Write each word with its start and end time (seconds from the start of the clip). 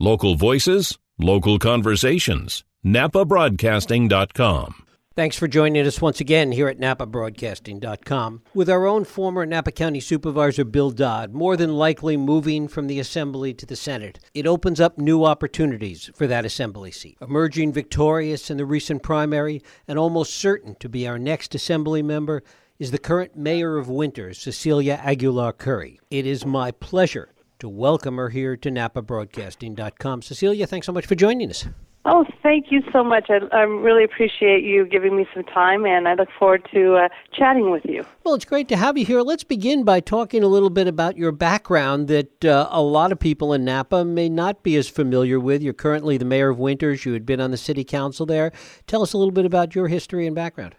Local 0.00 0.36
voices, 0.36 0.96
local 1.18 1.58
conversations. 1.58 2.62
NapaBroadcasting.com. 2.86 4.84
Thanks 5.16 5.36
for 5.36 5.48
joining 5.48 5.84
us 5.84 6.00
once 6.00 6.20
again 6.20 6.52
here 6.52 6.68
at 6.68 6.78
NapaBroadcasting.com 6.78 8.42
with 8.54 8.70
our 8.70 8.86
own 8.86 9.02
former 9.02 9.44
Napa 9.44 9.72
County 9.72 9.98
Supervisor 9.98 10.64
Bill 10.64 10.92
Dodd, 10.92 11.34
more 11.34 11.56
than 11.56 11.74
likely 11.74 12.16
moving 12.16 12.68
from 12.68 12.86
the 12.86 13.00
Assembly 13.00 13.52
to 13.54 13.66
the 13.66 13.74
Senate. 13.74 14.20
It 14.34 14.46
opens 14.46 14.80
up 14.80 14.98
new 14.98 15.24
opportunities 15.24 16.12
for 16.14 16.28
that 16.28 16.44
Assembly 16.44 16.92
seat. 16.92 17.18
Emerging 17.20 17.72
victorious 17.72 18.52
in 18.52 18.56
the 18.56 18.66
recent 18.66 19.02
primary 19.02 19.64
and 19.88 19.98
almost 19.98 20.32
certain 20.32 20.76
to 20.76 20.88
be 20.88 21.08
our 21.08 21.18
next 21.18 21.56
Assembly 21.56 22.04
member 22.04 22.44
is 22.78 22.92
the 22.92 22.98
current 22.98 23.36
Mayor 23.36 23.76
of 23.78 23.88
Winters, 23.88 24.38
Cecilia 24.38 24.98
Aguiar-Curry. 24.98 25.98
It 26.08 26.24
is 26.24 26.46
my 26.46 26.70
pleasure 26.70 27.30
to 27.58 27.68
welcome 27.68 28.16
her 28.16 28.28
here 28.28 28.56
to 28.56 28.70
NapaBroadcasting.com. 28.70 30.22
Cecilia, 30.22 30.66
thanks 30.66 30.86
so 30.86 30.92
much 30.92 31.06
for 31.06 31.14
joining 31.14 31.50
us. 31.50 31.66
Oh, 32.04 32.24
thank 32.42 32.66
you 32.70 32.82
so 32.90 33.04
much. 33.04 33.28
I, 33.28 33.40
I 33.54 33.62
really 33.62 34.04
appreciate 34.04 34.62
you 34.62 34.86
giving 34.86 35.16
me 35.16 35.26
some 35.34 35.44
time, 35.44 35.84
and 35.84 36.08
I 36.08 36.14
look 36.14 36.28
forward 36.38 36.66
to 36.72 36.94
uh, 36.94 37.08
chatting 37.32 37.70
with 37.70 37.84
you. 37.84 38.04
Well, 38.24 38.34
it's 38.34 38.44
great 38.44 38.68
to 38.68 38.76
have 38.76 38.96
you 38.96 39.04
here. 39.04 39.20
Let's 39.20 39.44
begin 39.44 39.84
by 39.84 40.00
talking 40.00 40.42
a 40.42 40.46
little 40.46 40.70
bit 40.70 40.86
about 40.86 41.18
your 41.18 41.32
background 41.32 42.08
that 42.08 42.44
uh, 42.44 42.68
a 42.70 42.80
lot 42.80 43.12
of 43.12 43.18
people 43.18 43.52
in 43.52 43.64
Napa 43.64 44.04
may 44.04 44.28
not 44.28 44.62
be 44.62 44.76
as 44.76 44.88
familiar 44.88 45.38
with. 45.38 45.60
You're 45.60 45.74
currently 45.74 46.16
the 46.16 46.24
mayor 46.24 46.50
of 46.50 46.58
Winters, 46.58 47.04
you 47.04 47.12
had 47.12 47.26
been 47.26 47.40
on 47.40 47.50
the 47.50 47.58
city 47.58 47.84
council 47.84 48.24
there. 48.24 48.52
Tell 48.86 49.02
us 49.02 49.12
a 49.12 49.18
little 49.18 49.32
bit 49.32 49.44
about 49.44 49.74
your 49.74 49.88
history 49.88 50.26
and 50.26 50.34
background. 50.34 50.76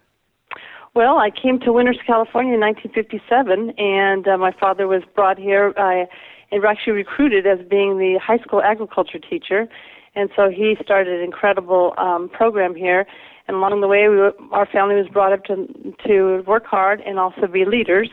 Well, 0.94 1.18
I 1.18 1.30
came 1.30 1.60
to 1.60 1.72
Winters, 1.72 1.98
California 2.04 2.54
in 2.54 2.60
1957, 2.60 3.70
and 3.78 4.26
uh, 4.26 4.36
my 4.36 4.50
father 4.58 4.88
was 4.88 5.02
brought 5.14 5.38
here. 5.38 5.72
I 5.76 6.08
and 6.52 6.64
actually 6.64 6.94
recruited 6.94 7.46
as 7.46 7.58
being 7.68 7.98
the 7.98 8.18
high 8.22 8.38
school 8.38 8.62
agriculture 8.62 9.18
teacher 9.18 9.68
and 10.14 10.30
so 10.34 10.50
he 10.50 10.76
started 10.82 11.18
an 11.18 11.24
incredible 11.24 11.94
um, 11.98 12.28
program 12.28 12.74
here. 12.74 13.06
And 13.46 13.56
along 13.56 13.80
the 13.80 13.88
way, 13.88 14.08
we 14.08 14.16
were, 14.16 14.32
our 14.52 14.66
family 14.66 14.96
was 14.96 15.08
brought 15.08 15.32
up 15.32 15.44
to 15.44 15.66
to 16.06 16.42
work 16.46 16.66
hard 16.66 17.00
and 17.00 17.18
also 17.18 17.46
be 17.46 17.64
leaders. 17.64 18.10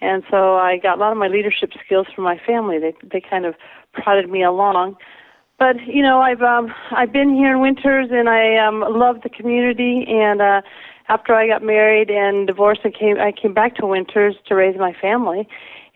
And 0.00 0.22
so 0.30 0.56
I 0.56 0.78
got 0.78 0.98
a 0.98 1.00
lot 1.00 1.12
of 1.12 1.18
my 1.18 1.28
leadership 1.28 1.70
skills 1.84 2.06
from 2.14 2.24
my 2.24 2.38
family. 2.46 2.78
They 2.78 2.94
they 3.02 3.20
kind 3.20 3.46
of 3.46 3.54
prodded 3.92 4.28
me 4.28 4.42
along. 4.42 4.96
But 5.58 5.76
you 5.86 6.02
know, 6.02 6.20
I've 6.20 6.42
um, 6.42 6.72
I've 6.90 7.12
been 7.12 7.34
here 7.34 7.52
in 7.52 7.60
Winters, 7.60 8.08
and 8.10 8.28
I 8.28 8.56
um, 8.56 8.80
love 8.80 9.22
the 9.22 9.30
community. 9.30 10.04
And 10.08 10.42
uh, 10.42 10.60
after 11.08 11.34
I 11.34 11.46
got 11.46 11.62
married 11.62 12.10
and 12.10 12.46
divorced, 12.46 12.82
I 12.84 12.90
came 12.90 13.18
I 13.18 13.32
came 13.32 13.54
back 13.54 13.76
to 13.76 13.86
Winters 13.86 14.34
to 14.46 14.54
raise 14.54 14.76
my 14.78 14.92
family 15.00 15.48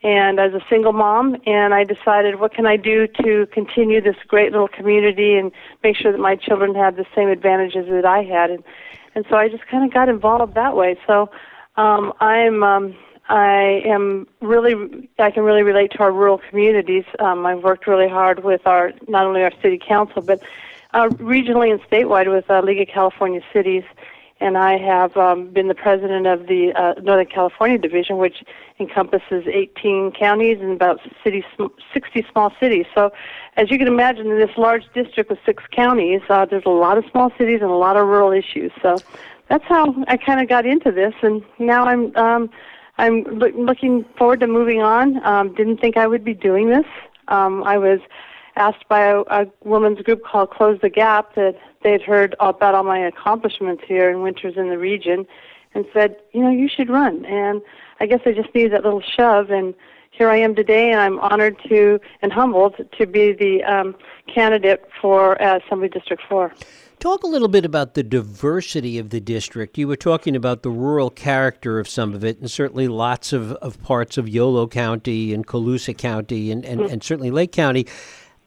and 0.03 0.41
as 0.41 0.55
a 0.55 0.61
single 0.70 0.93
mom 0.93 1.37
and 1.47 1.75
I 1.75 1.84
decided 1.84 2.41
what 2.41 2.55
can 2.55 2.67
I 2.67 2.77
do 2.77 3.06
to 3.23 3.47
continue 3.53 4.01
this 4.01 4.17
great 4.27 4.51
little 4.53 4.69
community 4.69 5.34
and 5.34 5.53
make 5.83 5.97
sure 5.97 6.11
that 6.11 6.20
my 6.20 6.37
children 6.37 6.75
have 6.75 6.97
the 6.97 7.05
same 7.15 7.29
advantages 7.29 7.87
that 7.91 8.06
I 8.06 8.23
had? 8.23 8.51
And 8.51 8.65
and 9.15 9.25
so 9.28 9.37
I 9.37 9.48
just 9.48 9.67
kind 9.67 9.84
of 9.84 9.93
got 9.93 10.09
involved 10.09 10.55
that 10.55 10.75
way. 10.75 10.98
So 11.06 11.31
um 11.77 12.12
I'm 12.21 12.62
um 12.62 12.97
I 13.28 13.83
am 13.84 14.27
really 14.41 15.09
I 15.19 15.31
can 15.31 15.43
really 15.43 15.62
relate 15.62 15.93
to 15.93 15.98
our 15.98 16.12
rural 16.12 16.39
communities. 16.48 17.05
Um 17.19 17.45
I've 17.45 17.62
worked 17.62 17.87
really 17.87 18.09
hard 18.09 18.43
with 18.43 18.67
our 18.67 18.93
not 19.06 19.27
only 19.27 19.43
our 19.43 19.53
city 19.61 19.78
council 19.78 20.23
but 20.23 20.43
uh, 20.93 21.09
regionally 21.09 21.71
and 21.71 21.81
statewide 21.83 22.28
with 22.28 22.51
uh, 22.51 22.61
League 22.62 22.81
of 22.81 22.89
California 22.89 23.41
Cities 23.53 23.84
and 24.41 24.57
I 24.57 24.79
have 24.79 25.17
um, 25.17 25.49
been 25.51 25.69
the 25.69 25.75
president 25.75 26.27
of 26.27 26.47
the 26.47 26.73
uh, 26.75 27.01
Northern 27.01 27.27
California 27.27 27.79
division, 27.79 28.19
which 28.19 28.43
encompasses 28.79 29.45
18 29.47 30.13
counties 30.13 30.59
and 30.61 30.73
about 30.73 31.01
city, 31.23 31.45
60 31.93 32.27
small 32.33 32.53
cities. 32.59 32.87
So, 32.95 33.13
as 33.57 33.71
you 33.71 33.79
can 33.79 33.87
imagine, 33.87 34.31
in 34.31 34.39
this 34.39 34.57
large 34.57 34.85
district 34.95 35.31
with 35.31 35.39
six 35.45 35.63
counties, 35.71 36.23
uh, 36.31 36.47
there's 36.47 36.65
a 36.65 36.71
lot 36.71 36.97
of 36.97 37.05
small 37.11 37.31
cities 37.37 37.61
and 37.61 37.71
a 37.71 37.75
lot 37.75 37.97
of 37.97 38.07
rural 38.07 38.33
issues. 38.33 38.73
So, 38.81 38.97
that's 39.51 39.65
how 39.65 39.95
I 40.07 40.17
kind 40.17 40.41
of 40.41 40.49
got 40.49 40.65
into 40.65 40.93
this, 40.93 41.13
and 41.23 41.43
now 41.59 41.85
I'm 41.85 42.17
um, 42.17 42.50
I'm 42.99 43.25
lo- 43.25 43.53
looking 43.56 44.05
forward 44.17 44.41
to 44.41 44.47
moving 44.47 44.81
on. 44.81 45.25
Um, 45.27 45.55
didn't 45.55 45.79
think 45.79 45.97
I 45.97 46.06
would 46.06 46.25
be 46.25 46.34
doing 46.34 46.69
this. 46.71 46.87
Um, 47.29 47.65
I 47.65 47.77
was 47.77 47.99
asked 48.60 48.87
by 48.88 49.00
a, 49.00 49.21
a 49.21 49.47
women's 49.65 50.00
group 50.03 50.22
called 50.22 50.50
Close 50.50 50.78
the 50.82 50.91
Gap 50.91 51.34
that 51.34 51.56
they'd 51.82 52.03
heard 52.03 52.37
about 52.41 52.75
all 52.75 52.84
my 52.84 52.98
accomplishments 52.98 53.82
here 53.88 54.10
in 54.10 54.21
winters 54.21 54.54
in 54.56 54.69
the 54.69 54.78
region 54.78 55.26
and 55.75 55.87
said, 55.94 56.16
you 56.32 56.43
know, 56.43 56.50
you 56.50 56.69
should 56.69 56.91
run. 56.91 57.25
And 57.25 57.62
I 58.00 58.06
guess 58.06 58.20
I 58.26 58.32
just 58.32 58.54
needed 58.54 58.72
that 58.72 58.84
little 58.84 59.03
shove 59.03 59.50
and 59.50 59.75
here 60.10 60.28
I 60.28 60.37
am 60.37 60.54
today 60.54 60.91
and 60.91 61.00
I'm 61.00 61.19
honored 61.20 61.56
to 61.69 61.99
and 62.20 62.32
humbled 62.32 62.75
to 62.99 63.06
be 63.06 63.32
the 63.32 63.62
um, 63.65 63.97
candidate 64.32 64.87
for 65.00 65.41
uh, 65.43 65.60
Assembly 65.65 65.88
District 65.88 66.22
4. 66.28 66.53
Talk 66.99 67.22
a 67.22 67.26
little 67.26 67.49
bit 67.49 67.65
about 67.65 67.94
the 67.94 68.03
diversity 68.03 68.99
of 68.99 69.09
the 69.09 69.20
district. 69.20 69.78
You 69.78 69.88
were 69.88 69.97
talking 69.97 70.37
about 70.37 70.62
the 70.62 70.69
rural 70.69 71.09
character 71.09 71.78
of 71.78 71.88
some 71.88 72.12
of 72.12 72.22
it, 72.22 72.38
and 72.41 72.50
certainly 72.50 72.88
lots 72.88 73.32
of, 73.32 73.53
of 73.53 73.82
parts 73.82 74.19
of 74.19 74.28
Yolo 74.28 74.66
County 74.66 75.32
and 75.32 75.47
Colusa 75.47 75.97
County 75.97 76.50
and, 76.50 76.62
and, 76.62 76.81
mm-hmm. 76.81 76.93
and 76.93 77.03
certainly 77.03 77.31
Lake 77.31 77.53
County 77.53 77.87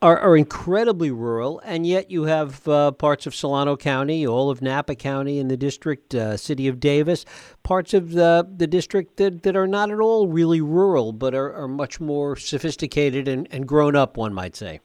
are, 0.03 0.19
are 0.19 0.35
incredibly 0.35 1.11
rural, 1.11 1.61
and 1.63 1.87
yet 1.87 2.11
you 2.11 2.23
have 2.23 2.67
uh, 2.67 2.91
parts 2.91 3.25
of 3.25 3.33
Solano 3.33 3.77
County, 3.77 4.27
all 4.27 4.49
of 4.49 4.61
Napa 4.61 4.95
County 4.95 5.39
in 5.39 5.47
the 5.47 5.55
district, 5.55 6.13
uh, 6.13 6.35
city 6.35 6.67
of 6.67 6.81
Davis, 6.81 7.23
parts 7.63 7.93
of 7.93 8.11
the, 8.11 8.45
the 8.57 8.67
district 8.67 9.15
that, 9.15 9.43
that 9.43 9.55
are 9.55 9.65
not 9.65 9.91
at 9.91 10.01
all 10.01 10.27
really 10.27 10.59
rural, 10.59 11.13
but 11.13 11.33
are, 11.33 11.53
are 11.53 11.69
much 11.69 12.01
more 12.01 12.35
sophisticated 12.35 13.29
and, 13.29 13.47
and 13.49 13.65
grown 13.65 13.95
up, 13.95 14.17
one 14.17 14.33
might 14.33 14.57
say. 14.57 14.81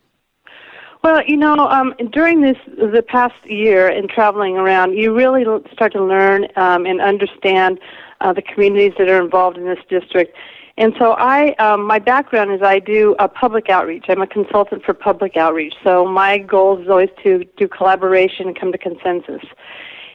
Well, 1.02 1.24
you 1.26 1.36
know, 1.36 1.54
um, 1.54 1.94
during 2.12 2.40
this 2.40 2.56
the 2.66 3.02
past 3.02 3.34
year 3.44 3.88
in 3.88 4.06
traveling 4.06 4.56
around, 4.56 4.94
you 4.94 5.14
really 5.14 5.44
start 5.72 5.92
to 5.92 6.04
learn 6.04 6.46
um, 6.54 6.86
and 6.86 7.00
understand 7.00 7.80
uh, 8.20 8.32
the 8.32 8.42
communities 8.42 8.92
that 8.98 9.08
are 9.08 9.22
involved 9.22 9.56
in 9.56 9.64
this 9.64 9.78
district. 9.88 10.36
And 10.78 10.94
so 10.96 11.16
I, 11.18 11.54
um, 11.54 11.84
my 11.84 11.98
background 11.98 12.52
is 12.52 12.62
I 12.62 12.78
do 12.78 13.16
a 13.18 13.26
public 13.26 13.68
outreach. 13.68 14.04
I'm 14.08 14.22
a 14.22 14.28
consultant 14.28 14.84
for 14.84 14.94
public 14.94 15.36
outreach. 15.36 15.74
So 15.82 16.06
my 16.06 16.38
goal 16.38 16.80
is 16.80 16.88
always 16.88 17.10
to 17.24 17.44
do 17.56 17.66
collaboration 17.66 18.46
and 18.46 18.58
come 18.58 18.70
to 18.70 18.78
consensus. 18.78 19.42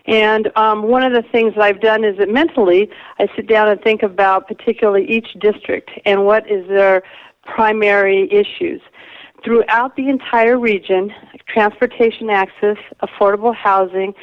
And 0.05 0.49
um, 0.55 0.83
one 0.83 1.03
of 1.03 1.11
the 1.11 1.29
things 1.33 1.55
that 1.55 1.63
I've 1.63 1.81
done 1.81 2.05
is 2.05 2.17
that 2.17 2.29
mentally 2.29 2.89
I 3.19 3.27
sit 3.35 3.47
down 3.47 3.67
and 3.67 3.81
think 3.81 4.03
about 4.03 4.47
particularly 4.47 5.05
each 5.05 5.33
district 5.41 5.91
and 6.05 6.25
what 6.25 6.49
is 6.49 6.65
their 6.69 7.03
primary 7.43 8.31
issues. 8.31 8.81
Throughout 9.43 9.97
the 9.97 10.07
entire 10.07 10.57
region, 10.57 11.13
transportation 11.45 12.29
access, 12.29 12.77
affordable 13.01 13.53
housing, 13.53 14.13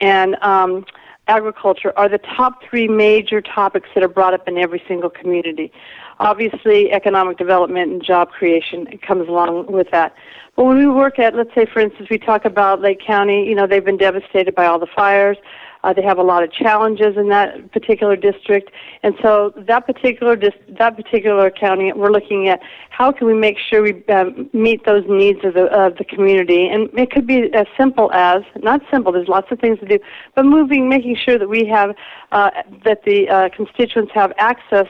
and 0.00 0.36
um, 0.42 0.84
agriculture 1.28 1.92
are 1.96 2.08
the 2.08 2.18
top 2.18 2.62
three 2.68 2.88
major 2.88 3.40
topics 3.40 3.88
that 3.94 4.02
are 4.02 4.08
brought 4.08 4.34
up 4.34 4.48
in 4.48 4.58
every 4.58 4.82
single 4.88 5.10
community. 5.10 5.70
Obviously, 6.18 6.90
economic 6.90 7.38
development 7.38 7.92
and 7.92 8.02
job 8.02 8.30
creation 8.30 8.86
comes 9.06 9.28
along 9.28 9.66
with 9.70 9.90
that. 9.92 10.14
But 10.56 10.64
when 10.64 10.78
we 10.78 10.88
work 10.88 11.18
at, 11.20 11.36
let's 11.36 11.54
say, 11.54 11.66
for 11.66 11.78
instance, 11.78 12.08
we 12.10 12.18
talk 12.18 12.44
about 12.44 12.80
Lake 12.80 13.00
County, 13.00 13.46
you 13.48 13.54
know, 13.54 13.66
they've 13.66 13.84
been 13.84 13.96
devastated 13.96 14.54
by 14.54 14.66
all 14.66 14.80
the 14.80 14.88
fires. 14.88 15.36
Uh, 15.84 15.92
they 15.92 16.02
have 16.02 16.18
a 16.18 16.22
lot 16.22 16.42
of 16.42 16.52
challenges 16.52 17.16
in 17.16 17.28
that 17.28 17.72
particular 17.72 18.16
district, 18.16 18.70
and 19.02 19.14
so 19.22 19.52
that 19.56 19.86
particular 19.86 20.36
dis- 20.36 20.52
that 20.78 20.96
particular 20.96 21.50
county, 21.50 21.92
we're 21.92 22.10
looking 22.10 22.48
at 22.48 22.60
how 22.90 23.12
can 23.12 23.26
we 23.26 23.34
make 23.34 23.56
sure 23.58 23.82
we 23.82 24.04
um, 24.06 24.50
meet 24.52 24.84
those 24.84 25.04
needs 25.08 25.44
of 25.44 25.54
the 25.54 25.66
of 25.66 25.96
the 25.96 26.04
community, 26.04 26.68
and 26.68 26.90
it 26.98 27.10
could 27.10 27.26
be 27.26 27.52
as 27.54 27.66
simple 27.76 28.10
as 28.12 28.42
not 28.56 28.80
simple. 28.90 29.12
There's 29.12 29.28
lots 29.28 29.50
of 29.52 29.58
things 29.60 29.78
to 29.80 29.86
do, 29.86 29.98
but 30.34 30.44
moving, 30.44 30.88
making 30.88 31.16
sure 31.16 31.38
that 31.38 31.48
we 31.48 31.64
have 31.66 31.94
uh, 32.32 32.50
that 32.84 33.04
the 33.04 33.28
uh, 33.28 33.48
constituents 33.50 34.12
have 34.14 34.32
access 34.38 34.88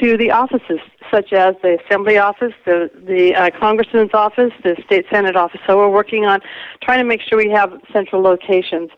to 0.00 0.16
the 0.16 0.30
offices, 0.30 0.80
such 1.10 1.32
as 1.32 1.54
the 1.62 1.78
Assembly 1.84 2.18
office, 2.18 2.52
the, 2.64 2.90
the 3.06 3.34
uh, 3.34 3.50
Congressman's 3.58 4.14
office, 4.14 4.52
the 4.62 4.76
State 4.86 5.06
Senate 5.10 5.36
office. 5.36 5.60
So 5.66 5.76
we're 5.76 5.88
working 5.88 6.24
on 6.24 6.40
trying 6.82 6.98
to 6.98 7.04
make 7.04 7.20
sure 7.20 7.38
we 7.38 7.50
have 7.50 7.72
central 7.92 8.22
locations. 8.22 8.90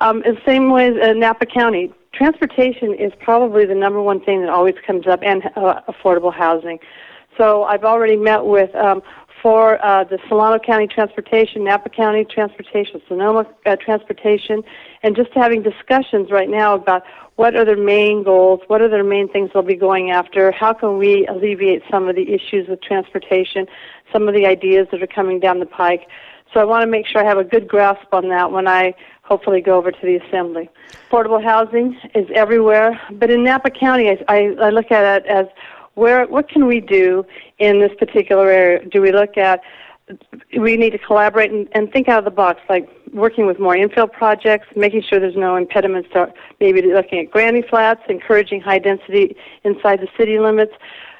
Um, 0.00 0.20
the 0.20 0.38
same 0.46 0.70
way 0.70 0.88
as 0.88 0.96
uh, 1.02 1.12
Napa 1.12 1.46
County, 1.46 1.92
transportation 2.12 2.94
is 2.94 3.12
probably 3.20 3.64
the 3.66 3.74
number 3.74 4.00
one 4.00 4.20
thing 4.20 4.40
that 4.42 4.50
always 4.50 4.74
comes 4.86 5.06
up, 5.06 5.20
and 5.22 5.44
uh, 5.56 5.80
affordable 5.88 6.34
housing. 6.34 6.78
So 7.36 7.64
I've 7.64 7.84
already 7.84 8.16
met 8.16 8.44
with 8.44 8.74
um, 8.74 9.02
for 9.42 9.84
uh, 9.84 10.04
the 10.04 10.18
Solano 10.28 10.58
County 10.58 10.86
Transportation, 10.86 11.64
Napa 11.64 11.88
County 11.88 12.24
Transportation, 12.24 13.00
Sonoma 13.08 13.46
uh, 13.66 13.76
Transportation, 13.76 14.62
and 15.02 15.14
just 15.14 15.30
having 15.34 15.62
discussions 15.62 16.30
right 16.30 16.48
now 16.48 16.74
about 16.74 17.02
what 17.36 17.54
are 17.54 17.64
their 17.64 17.76
main 17.76 18.24
goals, 18.24 18.60
what 18.66 18.82
are 18.82 18.88
their 18.88 19.04
main 19.04 19.28
things 19.28 19.50
they'll 19.54 19.62
be 19.62 19.76
going 19.76 20.10
after, 20.10 20.50
how 20.50 20.72
can 20.72 20.98
we 20.98 21.26
alleviate 21.28 21.82
some 21.90 22.08
of 22.08 22.16
the 22.16 22.32
issues 22.32 22.68
with 22.68 22.80
transportation, 22.82 23.66
some 24.12 24.26
of 24.26 24.34
the 24.34 24.44
ideas 24.44 24.88
that 24.90 25.02
are 25.02 25.06
coming 25.06 25.38
down 25.38 25.60
the 25.60 25.66
pike. 25.66 26.08
So 26.52 26.60
I 26.60 26.64
want 26.64 26.82
to 26.82 26.88
make 26.88 27.06
sure 27.06 27.22
I 27.22 27.28
have 27.28 27.38
a 27.38 27.44
good 27.44 27.68
grasp 27.68 28.12
on 28.12 28.28
that 28.30 28.50
when 28.50 28.66
I 28.66 28.94
hopefully 29.22 29.60
go 29.60 29.76
over 29.76 29.92
to 29.92 30.00
the 30.02 30.16
assembly. 30.16 30.68
Affordable 31.10 31.42
housing 31.42 31.96
is 32.14 32.26
everywhere, 32.34 33.00
but 33.12 33.30
in 33.30 33.44
Napa 33.44 33.70
County, 33.70 34.08
I, 34.08 34.18
I, 34.28 34.38
I 34.60 34.70
look 34.70 34.90
at 34.90 35.22
it 35.22 35.26
as 35.26 35.46
where 35.98 36.26
what 36.26 36.48
can 36.48 36.66
we 36.66 36.80
do 36.80 37.26
in 37.58 37.80
this 37.80 37.92
particular 37.98 38.48
area? 38.50 38.84
Do 38.86 39.02
we 39.02 39.12
look 39.12 39.36
at 39.36 39.60
we 40.58 40.76
need 40.76 40.90
to 40.90 40.98
collaborate 40.98 41.50
and, 41.50 41.68
and 41.72 41.92
think 41.92 42.08
out 42.08 42.18
of 42.18 42.24
the 42.24 42.30
box, 42.30 42.60
like 42.70 42.88
working 43.12 43.46
with 43.46 43.58
more 43.58 43.74
infill 43.74 44.10
projects, 44.10 44.66
making 44.74 45.02
sure 45.02 45.20
there's 45.20 45.36
no 45.36 45.56
impediments 45.56 46.08
to 46.14 46.32
maybe 46.60 46.80
looking 46.80 47.18
at 47.18 47.30
granny 47.30 47.62
flats, 47.62 48.00
encouraging 48.08 48.60
high 48.60 48.78
density 48.78 49.36
inside 49.64 50.00
the 50.00 50.08
city 50.16 50.38
limits. 50.38 50.72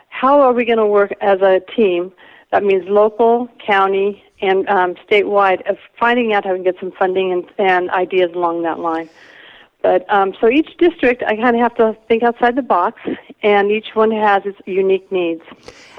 How 0.09 0.41
are 0.41 0.55
we 0.55 0.65
going 0.65 0.79
to 0.79 0.87
work 0.87 1.13
as 1.21 1.41
a 1.43 1.61
team? 1.77 2.13
That 2.51 2.65
means 2.65 2.85
local, 2.89 3.49
county, 3.65 4.25
and 4.41 4.67
um, 4.71 4.95
statewide 5.07 5.69
of 5.69 5.77
finding 5.99 6.33
out 6.33 6.45
how 6.45 6.53
we 6.53 6.59
can 6.59 6.65
get 6.65 6.81
some 6.81 6.93
funding 6.93 7.33
and, 7.33 7.45
and 7.59 7.91
ideas 7.91 8.31
along 8.35 8.63
that 8.63 8.79
line. 8.79 9.11
But 9.83 10.13
um, 10.13 10.35
so 10.41 10.49
each 10.49 10.77
district, 10.79 11.23
I 11.23 11.37
kind 11.37 11.55
of 11.55 11.63
have 11.63 11.75
to 11.77 11.97
think 12.09 12.23
outside 12.23 12.57
the 12.57 12.63
box, 12.63 13.01
and 13.43 13.71
each 13.71 13.95
one 13.95 14.11
has 14.11 14.43
its 14.45 14.59
unique 14.67 15.11
needs. 15.13 15.43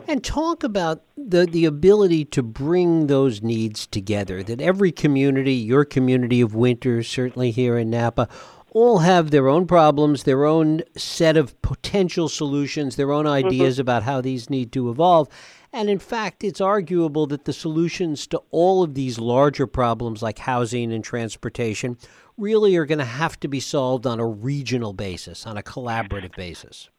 And 0.08 0.24
talk 0.24 0.64
about 0.64 1.04
the, 1.16 1.46
the 1.46 1.66
ability 1.66 2.26
to 2.26 2.44
bring 2.44 3.08
those 3.08 3.42
needs 3.42 3.88
together. 3.88 4.44
That 4.44 4.60
every 4.60 4.92
community, 4.92 5.54
your 5.54 5.86
community 5.86 6.42
of 6.42 6.56
Winters, 6.56 7.08
certainly 7.08 7.52
here 7.52 7.78
in 7.78 7.90
Napa, 7.90 8.28
all 8.72 9.00
have 9.00 9.32
their 9.32 9.48
own 9.48 9.66
problems, 9.66 10.24
their 10.24 10.46
own 10.46 10.82
set 10.96 11.38
of 11.38 11.60
potential 11.62 12.30
solutions, 12.30 12.96
their 12.96 13.12
own 13.12 13.26
mm-hmm. 13.26 13.48
ideas 13.48 13.76
mm-hmm. 13.76 13.82
about 13.82 14.04
how 14.04 14.22
these 14.22 14.50
need 14.50 14.72
to 14.74 14.90
evolve. 14.90 15.28
And 15.72 15.90
in 15.90 16.00
fact, 16.00 16.44
it's 16.44 16.62
arguable 16.62 17.28
that 17.28 17.46
the 17.46 17.54
solutions 17.54 18.26
to 18.28 18.42
all 18.52 18.82
of 18.82 18.96
these 18.96 19.20
larger 19.20 19.68
problems 19.68 20.24
like 20.24 20.40
housing 20.40 20.92
and 20.92 21.04
transportation 21.04 21.98
really 22.38 22.76
are 22.78 22.86
going 22.86 23.00
to 23.00 23.06
have 23.06 23.40
to 23.42 23.48
be 23.48 23.60
solved 23.60 24.08
on 24.08 24.20
a 24.20 24.26
regional 24.26 24.94
basis, 24.94 25.46
on 25.46 25.58
a 25.58 25.62
collaborative 25.62 26.36
basis. 26.36 26.90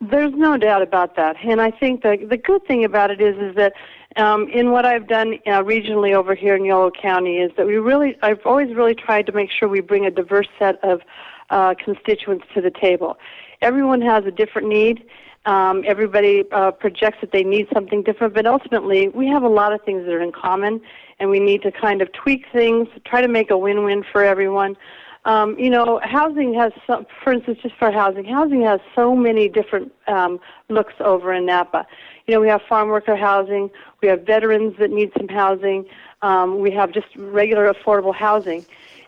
There's 0.00 0.32
no 0.34 0.56
doubt 0.56 0.82
about 0.82 1.16
that, 1.16 1.36
and 1.44 1.60
I 1.60 1.70
think 1.70 2.02
the 2.02 2.16
the 2.28 2.36
good 2.36 2.64
thing 2.66 2.84
about 2.84 3.10
it 3.10 3.20
is 3.20 3.36
is 3.36 3.54
that 3.56 3.74
um, 4.16 4.48
in 4.48 4.70
what 4.70 4.86
I've 4.86 5.06
done 5.06 5.34
uh, 5.46 5.62
regionally 5.62 6.14
over 6.14 6.34
here 6.34 6.54
in 6.54 6.64
Yolo 6.64 6.90
County 6.90 7.36
is 7.36 7.50
that 7.56 7.66
we 7.66 7.76
really 7.76 8.16
I've 8.22 8.40
always 8.46 8.74
really 8.74 8.94
tried 8.94 9.26
to 9.26 9.32
make 9.32 9.50
sure 9.50 9.68
we 9.68 9.80
bring 9.80 10.06
a 10.06 10.10
diverse 10.10 10.48
set 10.58 10.82
of 10.82 11.02
uh, 11.50 11.74
constituents 11.74 12.46
to 12.54 12.60
the 12.60 12.70
table. 12.70 13.18
Everyone 13.60 14.00
has 14.00 14.24
a 14.24 14.30
different 14.30 14.68
need. 14.68 15.04
Um, 15.46 15.84
everybody 15.86 16.44
uh, 16.52 16.70
projects 16.70 17.18
that 17.22 17.32
they 17.32 17.44
need 17.44 17.66
something 17.72 18.02
different, 18.02 18.34
but 18.34 18.46
ultimately 18.46 19.08
we 19.08 19.26
have 19.28 19.42
a 19.42 19.48
lot 19.48 19.72
of 19.72 19.80
things 19.82 20.04
that 20.04 20.12
are 20.12 20.20
in 20.20 20.32
common, 20.32 20.82
and 21.18 21.30
we 21.30 21.40
need 21.40 21.62
to 21.62 21.72
kind 21.72 22.02
of 22.02 22.12
tweak 22.12 22.44
things, 22.52 22.88
try 23.06 23.22
to 23.22 23.28
make 23.28 23.50
a 23.50 23.56
win-win 23.56 24.04
for 24.12 24.22
everyone. 24.22 24.76
Um, 25.24 25.58
you 25.58 25.68
know, 25.68 26.00
housing 26.02 26.54
has, 26.54 26.72
some, 26.86 27.06
for 27.22 27.32
instance, 27.32 27.58
just 27.62 27.74
for 27.76 27.90
housing, 27.90 28.24
housing 28.24 28.62
has 28.62 28.80
so 28.94 29.14
many 29.14 29.48
different 29.48 29.92
um, 30.06 30.40
looks 30.68 30.94
over 31.00 31.32
in 31.32 31.46
Napa. 31.46 31.86
You 32.26 32.34
know, 32.34 32.40
we 32.40 32.48
have 32.48 32.62
farm 32.68 32.88
worker 32.88 33.16
housing, 33.16 33.70
we 34.02 34.08
have 34.08 34.22
veterans 34.22 34.76
that 34.78 34.90
need 34.90 35.10
some 35.18 35.28
housing, 35.28 35.84
um, 36.22 36.60
we 36.60 36.70
have 36.72 36.92
just 36.92 37.08
regular 37.16 37.72
affordable 37.72 38.14
housing. 38.14 38.64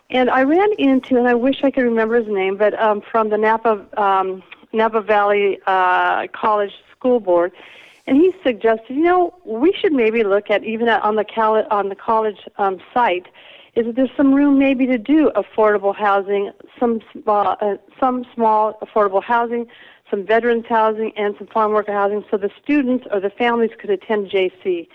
And 0.09 0.29
I 0.29 0.43
ran 0.43 0.69
into, 0.77 1.17
and 1.17 1.27
I 1.27 1.33
wish 1.33 1.63
I 1.63 1.71
could 1.71 1.83
remember 1.83 2.19
his 2.19 2.27
name, 2.27 2.57
but 2.57 2.79
um, 2.79 3.01
from 3.01 3.29
the 3.29 3.37
Napa 3.37 3.85
um, 3.99 4.43
Napa 4.73 5.01
Valley 5.01 5.59
uh, 5.67 6.27
College 6.33 6.73
School 6.97 7.19
Board, 7.19 7.51
and 8.05 8.17
he 8.17 8.33
suggested, 8.43 8.95
you 8.95 9.03
know, 9.03 9.33
we 9.45 9.73
should 9.79 9.93
maybe 9.93 10.23
look 10.23 10.49
at 10.49 10.63
even 10.63 10.89
on 10.89 11.15
the 11.15 11.23
cal- 11.23 11.67
on 11.71 11.89
the 11.89 11.95
college 11.95 12.39
um, 12.57 12.79
site 12.93 13.27
is 13.75 13.85
that 13.85 13.95
there's 13.95 14.11
some 14.15 14.33
room 14.33 14.59
maybe 14.59 14.85
to 14.85 14.97
do 14.97 15.31
affordable 15.35 15.95
housing, 15.95 16.51
some 16.79 17.01
uh, 17.25 17.31
uh, 17.31 17.77
some 17.99 18.25
small 18.35 18.77
affordable 18.81 19.23
housing, 19.23 19.67
some 20.11 20.25
veterans 20.25 20.65
housing, 20.67 21.11
and 21.15 21.35
some 21.37 21.47
farm 21.47 21.71
worker 21.71 21.93
housing, 21.93 22.23
so 22.29 22.37
the 22.37 22.51
students 22.61 23.05
or 23.11 23.19
the 23.19 23.31
families 23.31 23.71
could 23.79 23.89
attend 23.89 24.29
JC. 24.29 24.87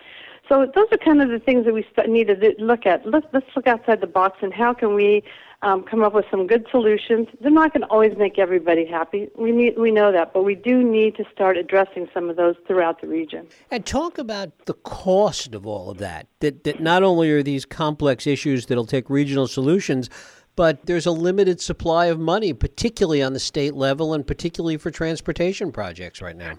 So 0.49 0.71
those 0.75 0.87
are 0.93 0.99
kind 0.99 1.21
of 1.21 1.29
the 1.29 1.41
things 1.41 1.67
that 1.67 1.75
we 1.75 1.85
need 2.07 2.29
to 2.29 2.55
look 2.59 2.87
at. 2.87 3.07
Let's, 3.07 3.27
let's 3.33 3.47
look 3.55 3.67
outside 3.67 4.01
the 4.01 4.07
box 4.07 4.39
and 4.41 4.53
how 4.53 4.73
can 4.73 4.95
we 4.95 5.23
um, 5.63 5.83
come 5.83 6.03
up 6.03 6.15
with 6.15 6.25
some 6.31 6.47
good 6.47 6.67
solutions. 6.71 7.27
They're 7.41 7.51
not 7.51 7.73
going 7.73 7.83
to 7.83 7.89
always 7.89 8.17
make 8.17 8.39
everybody 8.39 8.87
happy. 8.87 9.29
We 9.37 9.51
need 9.51 9.77
we 9.77 9.91
know 9.91 10.13
that, 10.13 10.33
but 10.33 10.45
we 10.45 10.55
do 10.55 10.85
need 10.85 11.17
to 11.17 11.25
start 11.33 11.57
addressing 11.57 12.09
some 12.15 12.31
of 12.31 12.37
those 12.37 12.55
throughout 12.67 13.01
the 13.01 13.09
region. 13.09 13.49
And 13.71 13.85
talk 13.85 14.19
about 14.19 14.67
the 14.67 14.75
cost 14.75 15.55
of 15.55 15.67
all 15.67 15.91
of 15.91 15.99
that. 15.99 16.29
That 16.41 16.65
that 16.65 16.81
not 16.81 17.03
only 17.03 17.31
are 17.31 17.43
these 17.43 17.65
complex 17.65 18.27
issues 18.27 18.67
that'll 18.67 18.87
take 18.87 19.11
regional 19.11 19.49
solutions, 19.49 20.09
but 20.55 20.87
there's 20.87 21.07
a 21.07 21.13
limited 21.13 21.61
supply 21.61 22.07
of 22.07 22.21
money, 22.21 22.53
particularly 22.53 23.23
on 23.23 23.33
the 23.33 23.41
state 23.41 23.75
level 23.75 24.15
and 24.15 24.27
particularly 24.27 24.77
for 24.77 24.91
transportation 24.93 25.73
projects 25.73 26.23
right 26.23 26.37
now. 26.37 26.55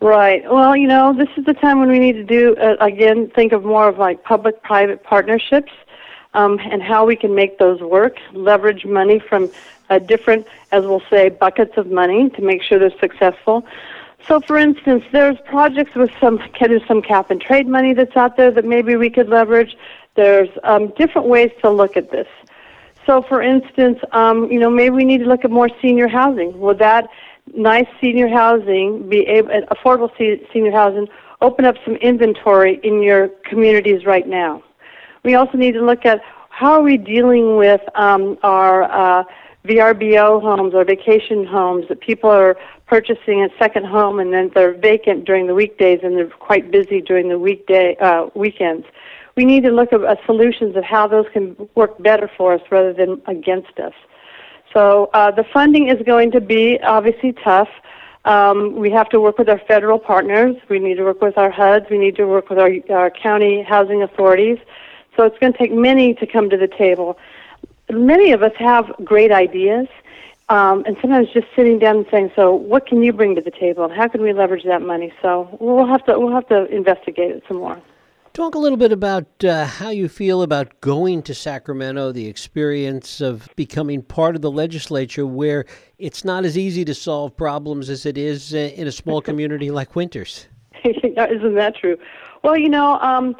Right. 0.00 0.42
Well, 0.48 0.76
you 0.76 0.86
know, 0.86 1.14
this 1.16 1.28
is 1.36 1.46
the 1.46 1.54
time 1.54 1.80
when 1.80 1.88
we 1.88 1.98
need 1.98 2.12
to 2.12 2.24
do 2.24 2.54
uh, 2.56 2.76
again 2.80 3.30
think 3.34 3.52
of 3.52 3.64
more 3.64 3.88
of 3.88 3.98
like 3.98 4.22
public-private 4.22 5.02
partnerships 5.02 5.72
um, 6.36 6.60
and 6.70 6.82
how 6.82 7.04
we 7.06 7.16
can 7.16 7.34
make 7.34 7.58
those 7.58 7.80
work, 7.80 8.18
leverage 8.32 8.84
money 8.84 9.18
from 9.18 9.50
uh, 9.88 9.98
different, 9.98 10.46
as 10.70 10.84
we'll 10.84 11.02
say, 11.10 11.30
buckets 11.30 11.76
of 11.76 11.90
money 11.90 12.28
to 12.30 12.42
make 12.42 12.62
sure 12.62 12.78
they're 12.78 13.00
successful. 13.00 13.66
So, 14.28 14.40
for 14.40 14.58
instance, 14.58 15.04
there's 15.12 15.38
projects 15.46 15.94
with 15.94 16.10
some 16.20 16.40
there's 16.60 16.86
some 16.86 17.00
cap 17.00 17.30
and 17.30 17.40
trade 17.40 17.66
money 17.66 17.94
that's 17.94 18.16
out 18.16 18.36
there 18.36 18.50
that 18.50 18.64
maybe 18.64 18.96
we 18.96 19.08
could 19.08 19.28
leverage. 19.28 19.76
There's 20.14 20.48
um, 20.62 20.92
different 20.98 21.28
ways 21.28 21.50
to 21.62 21.70
look 21.70 21.96
at 21.96 22.10
this. 22.10 22.28
So, 23.06 23.22
for 23.22 23.40
instance, 23.40 23.98
um, 24.12 24.50
you 24.50 24.58
know, 24.58 24.68
maybe 24.68 24.96
we 24.96 25.04
need 25.04 25.18
to 25.18 25.26
look 25.26 25.44
at 25.44 25.50
more 25.50 25.70
senior 25.80 26.08
housing. 26.08 26.58
Would 26.60 26.78
that 26.80 27.08
nice 27.54 27.86
senior 28.00 28.28
housing 28.28 29.08
be 29.08 29.20
able, 29.26 29.50
affordable 29.70 30.10
senior 30.52 30.72
housing, 30.72 31.08
open 31.40 31.64
up 31.64 31.76
some 31.84 31.94
inventory 31.96 32.80
in 32.82 33.02
your 33.02 33.28
communities 33.48 34.04
right 34.04 34.26
now? 34.26 34.62
We 35.26 35.34
also 35.34 35.58
need 35.58 35.72
to 35.72 35.84
look 35.84 36.06
at 36.06 36.22
how 36.50 36.74
are 36.74 36.82
we 36.82 36.96
dealing 36.96 37.56
with 37.56 37.80
um, 37.96 38.38
our 38.44 38.84
uh, 38.84 39.24
VRBO 39.66 40.40
homes 40.40 40.72
or 40.72 40.84
vacation 40.84 41.44
homes 41.44 41.86
that 41.88 42.00
people 42.00 42.30
are 42.30 42.56
purchasing 42.86 43.42
a 43.42 43.48
second 43.58 43.86
home 43.86 44.20
and 44.20 44.32
then 44.32 44.52
they're 44.54 44.74
vacant 44.74 45.24
during 45.24 45.48
the 45.48 45.54
weekdays 45.54 45.98
and 46.04 46.16
they're 46.16 46.28
quite 46.28 46.70
busy 46.70 47.00
during 47.00 47.28
the 47.28 47.40
weekday 47.40 47.96
uh, 47.96 48.28
weekends. 48.36 48.86
We 49.36 49.44
need 49.44 49.64
to 49.64 49.72
look 49.72 49.92
at 49.92 50.04
uh, 50.04 50.14
solutions 50.26 50.76
of 50.76 50.84
how 50.84 51.08
those 51.08 51.26
can 51.32 51.56
work 51.74 52.00
better 52.00 52.30
for 52.36 52.54
us 52.54 52.60
rather 52.70 52.92
than 52.92 53.20
against 53.26 53.80
us. 53.80 53.94
So 54.72 55.10
uh, 55.12 55.32
the 55.32 55.44
funding 55.52 55.88
is 55.88 56.00
going 56.06 56.30
to 56.30 56.40
be 56.40 56.78
obviously 56.84 57.32
tough. 57.32 57.68
Um, 58.26 58.76
we 58.76 58.92
have 58.92 59.08
to 59.08 59.20
work 59.20 59.38
with 59.38 59.48
our 59.48 59.60
federal 59.66 59.98
partners. 59.98 60.54
We 60.70 60.78
need 60.78 60.98
to 60.98 61.02
work 61.02 61.20
with 61.20 61.36
our 61.36 61.50
HUDs. 61.50 61.90
We 61.90 61.98
need 61.98 62.14
to 62.14 62.26
work 62.26 62.48
with 62.48 62.60
our, 62.60 62.70
our 62.90 63.10
county 63.10 63.64
housing 63.68 64.04
authorities. 64.04 64.58
So 65.16 65.24
it's 65.24 65.38
going 65.38 65.52
to 65.52 65.58
take 65.58 65.72
many 65.72 66.14
to 66.14 66.26
come 66.26 66.50
to 66.50 66.56
the 66.56 66.68
table. 66.68 67.18
Many 67.90 68.32
of 68.32 68.42
us 68.42 68.52
have 68.58 68.92
great 69.04 69.32
ideas, 69.32 69.88
um, 70.48 70.84
and 70.86 70.96
sometimes 71.00 71.28
just 71.32 71.46
sitting 71.56 71.78
down 71.78 71.98
and 71.98 72.06
saying, 72.10 72.32
"So, 72.36 72.54
what 72.54 72.86
can 72.86 73.02
you 73.02 73.12
bring 73.12 73.34
to 73.36 73.40
the 73.40 73.50
table, 73.50 73.84
and 73.84 73.92
how 73.92 74.08
can 74.08 74.22
we 74.22 74.32
leverage 74.32 74.64
that 74.64 74.82
money?" 74.82 75.12
So 75.22 75.48
we'll 75.60 75.86
have 75.86 76.04
to 76.06 76.18
we'll 76.18 76.34
have 76.34 76.48
to 76.48 76.66
investigate 76.66 77.30
it 77.30 77.42
some 77.48 77.58
more. 77.58 77.80
Talk 78.32 78.54
a 78.54 78.58
little 78.58 78.76
bit 78.76 78.92
about 78.92 79.26
uh, 79.44 79.64
how 79.64 79.88
you 79.88 80.08
feel 80.08 80.42
about 80.42 80.82
going 80.82 81.22
to 81.22 81.34
Sacramento, 81.34 82.12
the 82.12 82.26
experience 82.26 83.22
of 83.22 83.48
becoming 83.56 84.02
part 84.02 84.36
of 84.36 84.42
the 84.42 84.50
legislature, 84.50 85.26
where 85.26 85.64
it's 85.98 86.22
not 86.22 86.44
as 86.44 86.58
easy 86.58 86.84
to 86.84 86.94
solve 86.94 87.34
problems 87.34 87.88
as 87.88 88.04
it 88.04 88.18
is 88.18 88.52
uh, 88.52 88.58
in 88.58 88.86
a 88.86 88.92
small 88.92 89.22
community 89.30 89.70
like 89.70 89.96
Winters. 89.96 90.48
Isn't 90.84 91.54
that 91.54 91.76
true? 91.76 91.96
Well, 92.42 92.56
you 92.58 92.68
know. 92.68 92.98
Um, 93.00 93.36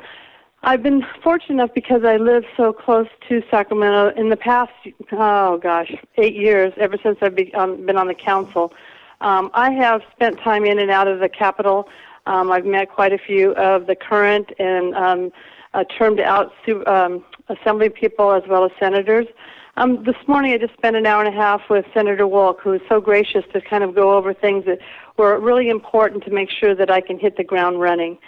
I've 0.68 0.82
been 0.82 1.06
fortunate 1.22 1.54
enough 1.54 1.74
because 1.76 2.02
I 2.04 2.16
live 2.16 2.42
so 2.56 2.72
close 2.72 3.06
to 3.28 3.40
Sacramento. 3.52 4.12
In 4.20 4.30
the 4.30 4.36
past, 4.36 4.72
oh 5.12 5.58
gosh, 5.58 5.94
eight 6.18 6.34
years, 6.34 6.72
ever 6.76 6.96
since 7.00 7.18
I've 7.22 7.38
um, 7.54 7.86
been 7.86 7.96
on 7.96 8.08
the 8.08 8.14
council, 8.14 8.72
um, 9.20 9.48
I 9.54 9.70
have 9.70 10.02
spent 10.10 10.40
time 10.40 10.64
in 10.64 10.80
and 10.80 10.90
out 10.90 11.06
of 11.06 11.20
the 11.20 11.28
Capitol. 11.28 11.88
Um, 12.26 12.50
I've 12.50 12.66
met 12.66 12.90
quite 12.90 13.12
a 13.12 13.18
few 13.18 13.52
of 13.52 13.86
the 13.86 13.94
current 13.94 14.50
and 14.58 14.92
um, 14.96 15.32
uh, 15.72 15.84
termed 15.84 16.18
out 16.18 16.52
um, 16.88 17.24
assembly 17.48 17.88
people 17.88 18.32
as 18.32 18.42
well 18.48 18.64
as 18.64 18.72
senators. 18.80 19.28
Um, 19.76 20.02
this 20.02 20.16
morning, 20.26 20.52
I 20.52 20.58
just 20.58 20.72
spent 20.72 20.96
an 20.96 21.06
hour 21.06 21.22
and 21.22 21.32
a 21.32 21.36
half 21.36 21.60
with 21.70 21.84
Senator 21.94 22.24
Wolk, 22.24 22.58
who 22.60 22.72
is 22.72 22.80
so 22.88 23.00
gracious 23.00 23.44
to 23.52 23.60
kind 23.60 23.84
of 23.84 23.94
go 23.94 24.16
over 24.16 24.34
things 24.34 24.64
that 24.64 24.80
were 25.16 25.38
really 25.38 25.68
important 25.68 26.24
to 26.24 26.32
make 26.32 26.50
sure 26.50 26.74
that 26.74 26.90
I 26.90 27.02
can 27.02 27.20
hit 27.20 27.36
the 27.36 27.44
ground 27.44 27.80
running. 27.80 28.18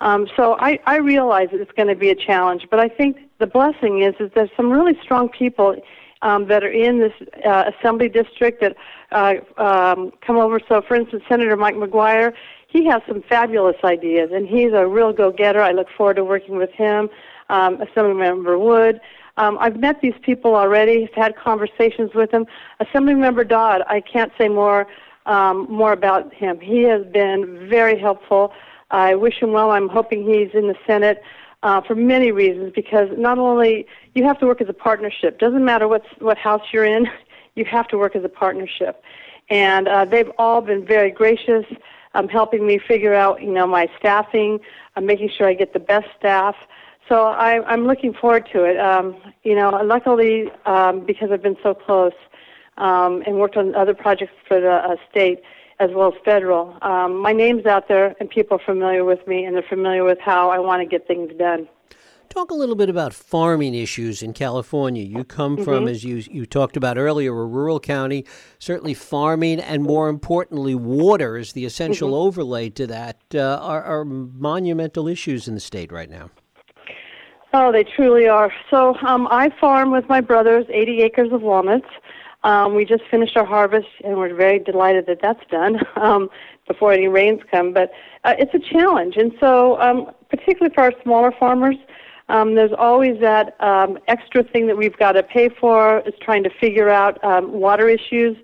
Um, 0.00 0.26
so 0.36 0.56
I, 0.60 0.78
I 0.86 0.96
realize 0.96 1.48
it's 1.52 1.72
going 1.72 1.88
to 1.88 1.94
be 1.94 2.10
a 2.10 2.14
challenge, 2.14 2.66
but 2.70 2.78
I 2.80 2.88
think 2.88 3.16
the 3.38 3.46
blessing 3.46 4.02
is 4.02 4.14
is 4.20 4.30
there's 4.34 4.50
some 4.56 4.70
really 4.70 4.98
strong 5.02 5.28
people 5.28 5.76
um, 6.22 6.48
that 6.48 6.64
are 6.64 6.70
in 6.70 6.98
this 6.98 7.12
uh, 7.44 7.70
assembly 7.78 8.08
district 8.08 8.60
that 8.60 8.76
uh, 9.12 9.34
um, 9.60 10.12
come 10.26 10.36
over. 10.36 10.60
So, 10.68 10.82
for 10.82 10.94
instance, 10.96 11.22
Senator 11.28 11.56
Mike 11.56 11.76
McGuire, 11.76 12.32
he 12.68 12.84
has 12.86 13.00
some 13.08 13.22
fabulous 13.22 13.76
ideas, 13.84 14.30
and 14.32 14.46
he's 14.46 14.72
a 14.72 14.86
real 14.86 15.12
go-getter. 15.12 15.62
I 15.62 15.72
look 15.72 15.88
forward 15.96 16.16
to 16.16 16.24
working 16.24 16.56
with 16.56 16.72
him. 16.72 17.08
Um, 17.48 17.78
Assemblymember 17.78 18.58
Wood. 18.58 19.00
Um, 19.36 19.56
I've 19.60 19.76
met 19.76 20.00
these 20.00 20.14
people 20.22 20.56
already. 20.56 21.08
had 21.14 21.36
conversations 21.36 22.10
with 22.14 22.30
them. 22.32 22.46
Assemblymember 22.80 23.46
Dodd, 23.46 23.82
I 23.86 24.00
can't 24.00 24.32
say 24.38 24.48
more 24.48 24.86
um, 25.26 25.66
more 25.68 25.92
about 25.92 26.32
him. 26.32 26.60
He 26.60 26.82
has 26.82 27.04
been 27.06 27.68
very 27.68 27.98
helpful. 27.98 28.52
I 28.90 29.14
wish 29.14 29.40
him 29.40 29.52
well. 29.52 29.70
I'm 29.70 29.88
hoping 29.88 30.24
he's 30.24 30.50
in 30.54 30.68
the 30.68 30.76
Senate 30.86 31.22
uh, 31.62 31.80
for 31.80 31.94
many 31.94 32.30
reasons. 32.30 32.72
Because 32.74 33.08
not 33.16 33.38
only 33.38 33.86
you 34.14 34.24
have 34.24 34.38
to 34.40 34.46
work 34.46 34.60
as 34.60 34.68
a 34.68 34.74
partnership. 34.74 35.38
Doesn't 35.38 35.64
matter 35.64 35.88
what 35.88 36.04
what 36.20 36.38
house 36.38 36.62
you're 36.72 36.84
in, 36.84 37.06
you 37.54 37.64
have 37.64 37.88
to 37.88 37.98
work 37.98 38.16
as 38.16 38.24
a 38.24 38.28
partnership. 38.28 39.02
And 39.48 39.88
uh, 39.88 40.04
they've 40.04 40.30
all 40.38 40.60
been 40.60 40.84
very 40.84 41.10
gracious, 41.10 41.64
um, 42.14 42.28
helping 42.28 42.66
me 42.66 42.78
figure 42.78 43.14
out, 43.14 43.42
you 43.42 43.52
know, 43.52 43.66
my 43.66 43.88
staffing, 43.98 44.58
uh, 44.96 45.00
making 45.00 45.30
sure 45.36 45.46
I 45.46 45.54
get 45.54 45.72
the 45.72 45.78
best 45.78 46.08
staff. 46.18 46.56
So 47.08 47.26
I, 47.26 47.64
I'm 47.66 47.86
looking 47.86 48.12
forward 48.12 48.48
to 48.52 48.64
it. 48.64 48.78
Um, 48.80 49.16
you 49.44 49.54
know, 49.54 49.70
luckily, 49.84 50.50
um, 50.64 51.06
because 51.06 51.30
I've 51.30 51.42
been 51.42 51.56
so 51.62 51.74
close 51.74 52.12
um, 52.76 53.22
and 53.26 53.38
worked 53.38 53.56
on 53.56 53.74
other 53.76 53.94
projects 53.94 54.34
for 54.48 54.60
the 54.60 54.72
uh, 54.72 54.96
state 55.08 55.42
as 55.78 55.90
well 55.94 56.08
as 56.14 56.18
federal, 56.24 56.76
um, 56.82 57.16
my 57.20 57.32
name's 57.32 57.66
out 57.66 57.88
there 57.88 58.14
and 58.20 58.28
people 58.30 58.56
are 58.58 58.64
familiar 58.64 59.04
with 59.04 59.26
me 59.26 59.44
and 59.44 59.54
they're 59.54 59.62
familiar 59.68 60.04
with 60.04 60.18
how 60.20 60.50
I 60.50 60.58
want 60.58 60.80
to 60.82 60.86
get 60.86 61.06
things 61.06 61.32
done. 61.38 61.68
Talk 62.28 62.50
a 62.50 62.54
little 62.54 62.74
bit 62.74 62.90
about 62.90 63.14
farming 63.14 63.74
issues 63.74 64.22
in 64.22 64.32
California. 64.32 65.02
You 65.04 65.22
come 65.24 65.56
from, 65.56 65.84
Mm-hmm. 65.84 65.88
as 65.88 66.04
you 66.04 66.16
you 66.16 66.44
talked 66.44 66.76
about 66.76 66.98
earlier, 66.98 67.30
a 67.32 67.46
rural 67.46 67.78
county. 67.80 68.26
Certainly, 68.58 68.94
farming 68.94 69.60
and 69.60 69.82
more 69.82 70.08
importantly, 70.08 70.74
water 70.74 71.36
is 71.36 71.52
the 71.52 71.64
essential 71.64 72.08
Mm-hmm. 72.08 72.26
overlay 72.26 72.68
to 72.70 72.86
that. 72.88 73.18
Uh, 73.34 73.40
are, 73.62 73.82
are 73.82 74.04
monumental 74.04 75.08
issues 75.08 75.46
in 75.48 75.54
the 75.54 75.60
state 75.60 75.92
right 75.92 76.10
now. 76.10 76.30
Oh, 77.54 77.72
they 77.72 77.84
truly 77.84 78.28
are. 78.28 78.52
So 78.70 78.96
um, 79.06 79.28
I 79.30 79.48
farm 79.60 79.90
with 79.90 80.06
my 80.08 80.20
brothers 80.20 80.66
80 80.68 81.02
acres 81.02 81.32
of 81.32 81.40
walnuts. 81.42 81.86
Um, 82.46 82.76
we 82.76 82.84
just 82.84 83.02
finished 83.10 83.36
our 83.36 83.44
harvest, 83.44 83.88
and 84.04 84.16
we're 84.16 84.32
very 84.32 84.60
delighted 84.60 85.06
that 85.06 85.18
that's 85.20 85.44
done 85.50 85.80
um, 85.96 86.30
before 86.68 86.92
any 86.92 87.08
rains 87.08 87.40
come. 87.50 87.72
But 87.72 87.90
uh, 88.22 88.34
it's 88.38 88.54
a 88.54 88.60
challenge, 88.60 89.16
and 89.16 89.32
so 89.40 89.80
um, 89.80 90.12
particularly 90.30 90.72
for 90.72 90.84
our 90.84 90.92
smaller 91.02 91.32
farmers, 91.32 91.74
um, 92.28 92.54
there's 92.54 92.72
always 92.78 93.20
that 93.20 93.60
um, 93.60 93.98
extra 94.06 94.44
thing 94.44 94.68
that 94.68 94.76
we've 94.76 94.96
got 94.96 95.12
to 95.12 95.24
pay 95.24 95.48
for 95.48 96.00
is 96.06 96.14
trying 96.20 96.44
to 96.44 96.50
figure 96.60 96.88
out 96.88 97.22
um, 97.24 97.50
water 97.52 97.88
issues. 97.88 98.36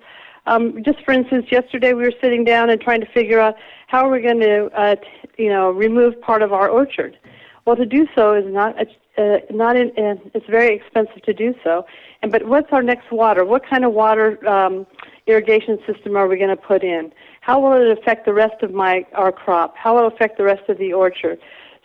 Um, 0.47 0.83
just 0.83 0.99
for 1.05 1.13
instance, 1.13 1.47
yesterday 1.53 1.93
we 1.93 2.03
were 2.03 2.15
sitting 2.21 2.43
down 2.43 2.71
and 2.71 2.81
trying 2.81 3.03
to 3.03 3.07
figure 3.13 3.39
out 3.39 3.55
how 3.87 4.09
are 4.09 4.11
we 4.11 4.21
going 4.21 4.41
to, 4.41 4.67
uh, 4.77 4.97
t- 4.97 5.45
you 5.45 5.49
know, 5.49 5.71
remove 5.71 6.21
part 6.21 6.43
of 6.43 6.53
our 6.53 6.69
orchard. 6.69 7.17
Well, 7.65 7.77
to 7.77 7.87
do 7.87 8.09
so 8.15 8.35
is 8.35 8.45
not 8.47 8.77
uh, 9.19 9.37
not 9.51 9.77
in, 9.77 9.89
uh, 9.91 10.15
it's 10.35 10.47
very 10.47 10.75
expensive 10.75 11.23
to 11.23 11.35
do 11.35 11.55
so. 11.63 11.87
And 12.23 12.33
but 12.33 12.47
what's 12.47 12.73
our 12.73 12.83
next 12.83 13.13
water? 13.13 13.45
What 13.45 13.63
kind 13.69 13.85
of 13.85 13.93
water 13.93 14.47
um, 14.49 14.87
irrigation 15.27 15.79
system 15.87 16.17
are 16.17 16.27
we 16.27 16.37
going 16.39 16.51
to 16.51 16.57
put 16.57 16.83
in? 16.83 17.13
How 17.41 17.61
will 17.61 17.75
it 17.81 17.97
affect 17.97 18.25
the 18.25 18.33
rest 18.33 18.63
of 18.63 18.73
my 18.73 19.07
our 19.15 19.33
crop? 19.33 19.77
How 19.77 19.97
will 19.97 20.09
it 20.09 20.15
affect 20.15 20.39
the 20.39 20.45
rest 20.45 20.69
of 20.69 20.79
the 20.79 20.93
orchard? 20.93 21.39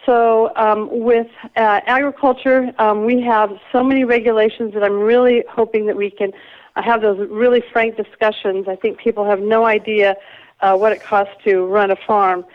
So 0.05 0.55
um, 0.55 0.89
with 0.91 1.27
uh, 1.57 1.81
agriculture, 1.85 2.71
um, 2.79 3.05
we 3.05 3.21
have 3.23 3.51
so 3.71 3.83
many 3.83 4.05
regulations 4.05 4.73
that 4.73 4.83
I'm 4.83 4.99
really 4.99 5.43
hoping 5.49 5.85
that 5.87 5.97
we 5.97 6.09
can 6.09 6.31
uh, 6.75 6.81
have 6.81 7.01
those 7.01 7.27
really 7.29 7.61
frank 7.73 7.97
discussions. 7.97 8.67
I 8.69 8.77
think 8.77 8.99
people 8.99 9.25
have 9.25 9.41
no 9.41 9.65
idea 9.65 10.15
uh, 10.61 10.75
what 10.75 10.91
it 10.93 11.03
costs 11.03 11.33
to 11.45 11.65
run 11.65 11.91
a 11.91 11.97
farm. 12.07 12.45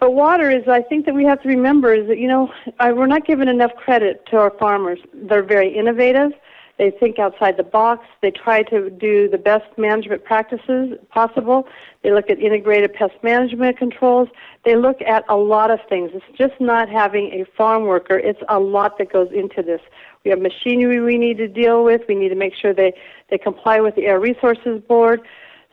But 0.00 0.14
water 0.14 0.48
is, 0.50 0.68
I 0.68 0.82
think 0.82 1.06
that 1.06 1.14
we 1.14 1.24
have 1.24 1.42
to 1.42 1.48
remember 1.48 1.92
is 1.92 2.06
that, 2.08 2.18
you 2.18 2.28
know, 2.28 2.52
I, 2.78 2.92
we're 2.92 3.06
not 3.06 3.26
giving 3.26 3.48
enough 3.48 3.74
credit 3.74 4.24
to 4.26 4.36
our 4.36 4.50
farmers. 4.50 5.00
They're 5.12 5.42
very 5.42 5.76
innovative. 5.76 6.32
They 6.78 6.92
think 6.92 7.18
outside 7.18 7.56
the 7.56 7.64
box. 7.64 8.06
They 8.22 8.30
try 8.30 8.62
to 8.64 8.88
do 8.88 9.28
the 9.28 9.38
best 9.38 9.66
management 9.76 10.24
practices 10.24 10.96
possible. 11.10 11.66
They 12.04 12.12
look 12.12 12.30
at 12.30 12.38
integrated 12.38 12.94
pest 12.94 13.14
management 13.24 13.76
controls. 13.76 14.28
They 14.64 14.76
look 14.76 15.02
at 15.02 15.24
a 15.28 15.34
lot 15.34 15.72
of 15.72 15.80
things. 15.88 16.12
It's 16.14 16.38
just 16.38 16.60
not 16.60 16.88
having 16.88 17.32
a 17.32 17.44
farm 17.56 17.82
worker. 17.82 18.16
It's 18.16 18.40
a 18.48 18.60
lot 18.60 18.98
that 18.98 19.12
goes 19.12 19.28
into 19.34 19.60
this. 19.62 19.80
We 20.24 20.30
have 20.30 20.40
machinery 20.40 21.00
we 21.00 21.18
need 21.18 21.38
to 21.38 21.48
deal 21.48 21.82
with. 21.82 22.02
We 22.08 22.14
need 22.14 22.28
to 22.28 22.36
make 22.36 22.54
sure 22.54 22.72
they, 22.72 22.92
they 23.28 23.38
comply 23.38 23.80
with 23.80 23.96
the 23.96 24.06
Air 24.06 24.20
Resources 24.20 24.80
Board. 24.86 25.22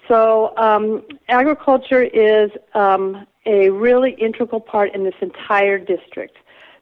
So 0.07 0.57
um, 0.57 1.03
agriculture 1.29 2.01
is 2.01 2.49
um, 2.73 3.27
a 3.45 3.69
really 3.69 4.11
integral 4.13 4.59
part 4.59 4.93
in 4.93 5.03
this 5.03 5.15
entire 5.21 5.77
district. 5.77 6.37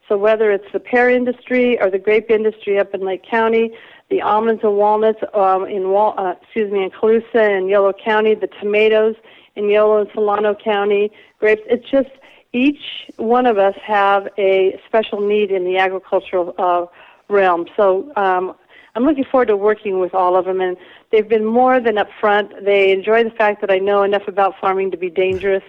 So 0.08 0.18
whether 0.18 0.52
it's 0.52 0.72
the 0.74 0.80
pear 0.80 1.10
industry 1.10 1.80
or 1.82 1.90
the 1.90 2.00
grape 2.00 2.30
industry 2.30 2.78
up 2.80 2.94
in 2.94 3.02
Lake 3.02 3.24
County, 3.24 3.72
the 4.10 4.22
almonds 4.22 4.62
and 4.64 4.76
walnuts 4.76 5.20
um, 5.34 5.66
in 5.66 5.90
Wal- 5.92 6.16
uh, 6.18 6.36
excuse 6.42 6.72
me 6.72 6.84
in 6.84 6.92
Colusa 6.92 7.58
and 7.58 7.70
Yolo 7.70 7.94
County, 7.94 8.36
the 8.36 8.50
tomatoes 8.62 9.16
in 9.56 9.70
Yolo 9.70 10.02
and 10.02 10.10
Solano 10.14 10.56
County, 10.56 11.12
grapes. 11.40 11.62
It's 11.68 11.90
just 11.90 12.10
each 12.52 13.12
one 13.18 13.46
of 13.46 13.58
us 13.58 13.76
have 13.84 14.28
a 14.38 14.80
special 14.86 15.22
need 15.22 15.52
in 15.52 15.64
the 15.64 15.78
agricultural 15.78 16.54
uh, 16.58 16.86
realm. 17.30 17.66
So 17.76 18.12
um, 18.16 18.56
I'm 18.96 19.04
looking 19.06 19.24
forward 19.24 19.48
to 19.48 19.58
working 19.58 20.00
with 20.00 20.14
all 20.14 20.36
of 20.36 20.46
them, 20.46 20.62
and 20.62 20.78
they've 21.12 21.28
been 21.28 21.46
more 21.46 21.80
than 21.80 21.96
upfront. 21.96 22.64
They 22.64 22.92
enjoy 22.92 23.24
the 23.24 23.32
fact 23.32 23.62
that 23.62 23.72
I 23.72 23.80
know 23.80 24.04
enough 24.04 24.28
about 24.28 24.54
farming 24.62 24.92
to 24.92 24.98
be 24.98 25.10
dangerous, 25.10 25.64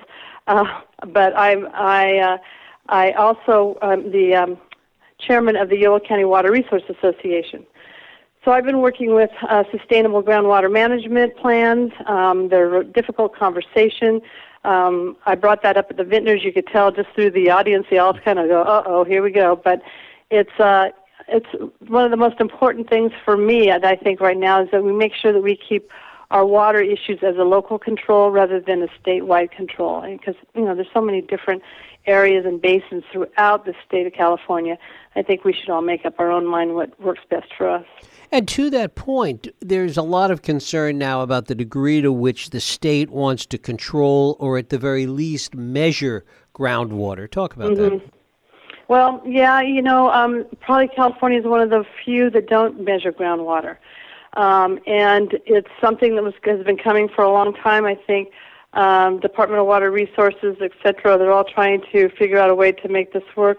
uh, 0.46 0.64
but 1.08 1.36
I'm 1.36 1.68
I 1.72 2.18
uh, 2.18 2.38
I 2.88 3.12
also 3.12 3.78
um, 3.82 4.10
the 4.10 4.34
um, 4.34 4.58
chairman 5.18 5.56
of 5.56 5.68
the 5.68 5.78
Yolo 5.78 6.00
County 6.00 6.24
Water 6.24 6.50
Resource 6.50 6.82
Association. 6.88 7.64
So 8.44 8.50
I've 8.52 8.64
been 8.64 8.80
working 8.80 9.14
with 9.14 9.30
uh, 9.48 9.64
sustainable 9.70 10.22
groundwater 10.22 10.70
management 10.70 11.34
plans. 11.36 11.92
Um, 12.06 12.48
they're 12.50 12.80
a 12.80 12.84
difficult 12.84 13.34
conversation. 13.34 14.20
Um, 14.64 15.16
I 15.24 15.34
brought 15.34 15.62
that 15.62 15.78
up 15.78 15.86
at 15.90 15.96
the 15.96 16.04
vintners. 16.04 16.44
You 16.44 16.52
could 16.52 16.66
tell 16.66 16.90
just 16.90 17.08
through 17.14 17.30
the 17.30 17.50
audience, 17.50 17.86
they 17.90 17.98
all 17.98 18.12
kind 18.12 18.38
of 18.38 18.48
go, 18.48 18.62
"Uh 18.62 18.82
oh, 18.86 19.04
here 19.04 19.22
we 19.22 19.30
go." 19.30 19.56
But 19.56 19.80
it's 20.30 20.60
uh, 20.60 20.90
it's 21.28 21.46
one 21.88 22.04
of 22.04 22.10
the 22.10 22.16
most 22.18 22.40
important 22.40 22.88
things 22.90 23.12
for 23.24 23.36
me, 23.36 23.70
and 23.70 23.84
I 23.84 23.96
think 23.96 24.20
right 24.20 24.36
now 24.36 24.62
is 24.62 24.70
that 24.72 24.84
we 24.84 24.92
make 24.92 25.14
sure 25.14 25.32
that 25.32 25.42
we 25.42 25.56
keep 25.56 25.90
our 26.34 26.44
water 26.44 26.80
issues 26.80 27.20
as 27.22 27.36
a 27.36 27.44
local 27.44 27.78
control 27.78 28.32
rather 28.32 28.60
than 28.60 28.82
a 28.82 28.88
statewide 29.00 29.52
control. 29.52 30.02
Because 30.02 30.34
you 30.54 30.62
know, 30.64 30.74
there's 30.74 30.88
so 30.92 31.00
many 31.00 31.22
different 31.22 31.62
areas 32.06 32.44
and 32.44 32.60
basins 32.60 33.04
throughout 33.12 33.64
the 33.64 33.72
state 33.86 34.04
of 34.04 34.12
California. 34.12 34.76
I 35.14 35.22
think 35.22 35.44
we 35.44 35.52
should 35.52 35.70
all 35.70 35.80
make 35.80 36.04
up 36.04 36.18
our 36.18 36.32
own 36.32 36.44
mind 36.44 36.74
what 36.74 37.00
works 37.00 37.22
best 37.30 37.54
for 37.56 37.70
us. 37.70 37.86
And 38.32 38.48
to 38.48 38.68
that 38.70 38.96
point, 38.96 39.46
there's 39.60 39.96
a 39.96 40.02
lot 40.02 40.32
of 40.32 40.42
concern 40.42 40.98
now 40.98 41.20
about 41.20 41.46
the 41.46 41.54
degree 41.54 42.02
to 42.02 42.10
which 42.10 42.50
the 42.50 42.60
state 42.60 43.10
wants 43.10 43.46
to 43.46 43.56
control 43.56 44.36
or 44.40 44.58
at 44.58 44.70
the 44.70 44.78
very 44.78 45.06
least 45.06 45.54
measure 45.54 46.24
groundwater. 46.52 47.30
Talk 47.30 47.54
about 47.54 47.76
that. 47.76 48.02
Well, 48.88 49.22
yeah, 49.24 49.60
you 49.60 49.80
know, 49.80 50.10
um, 50.10 50.44
probably 50.60 50.88
California 50.88 51.38
is 51.38 51.46
one 51.46 51.60
of 51.60 51.70
the 51.70 51.84
few 52.04 52.28
that 52.30 52.48
don't 52.48 52.80
measure 52.84 53.12
groundwater. 53.12 53.76
Um, 54.34 54.80
and 54.86 55.38
it's 55.46 55.68
something 55.80 56.16
that 56.16 56.24
was, 56.24 56.34
has 56.44 56.64
been 56.64 56.76
coming 56.76 57.08
for 57.08 57.22
a 57.22 57.30
long 57.30 57.54
time. 57.54 57.84
I 57.84 57.94
think 57.94 58.30
um, 58.72 59.20
Department 59.20 59.60
of 59.60 59.66
Water 59.66 59.90
Resources, 59.90 60.56
et 60.60 60.72
cetera, 60.82 61.16
they're 61.16 61.32
all 61.32 61.44
trying 61.44 61.82
to 61.92 62.08
figure 62.18 62.38
out 62.38 62.50
a 62.50 62.54
way 62.54 62.72
to 62.72 62.88
make 62.88 63.12
this 63.12 63.22
work. 63.36 63.58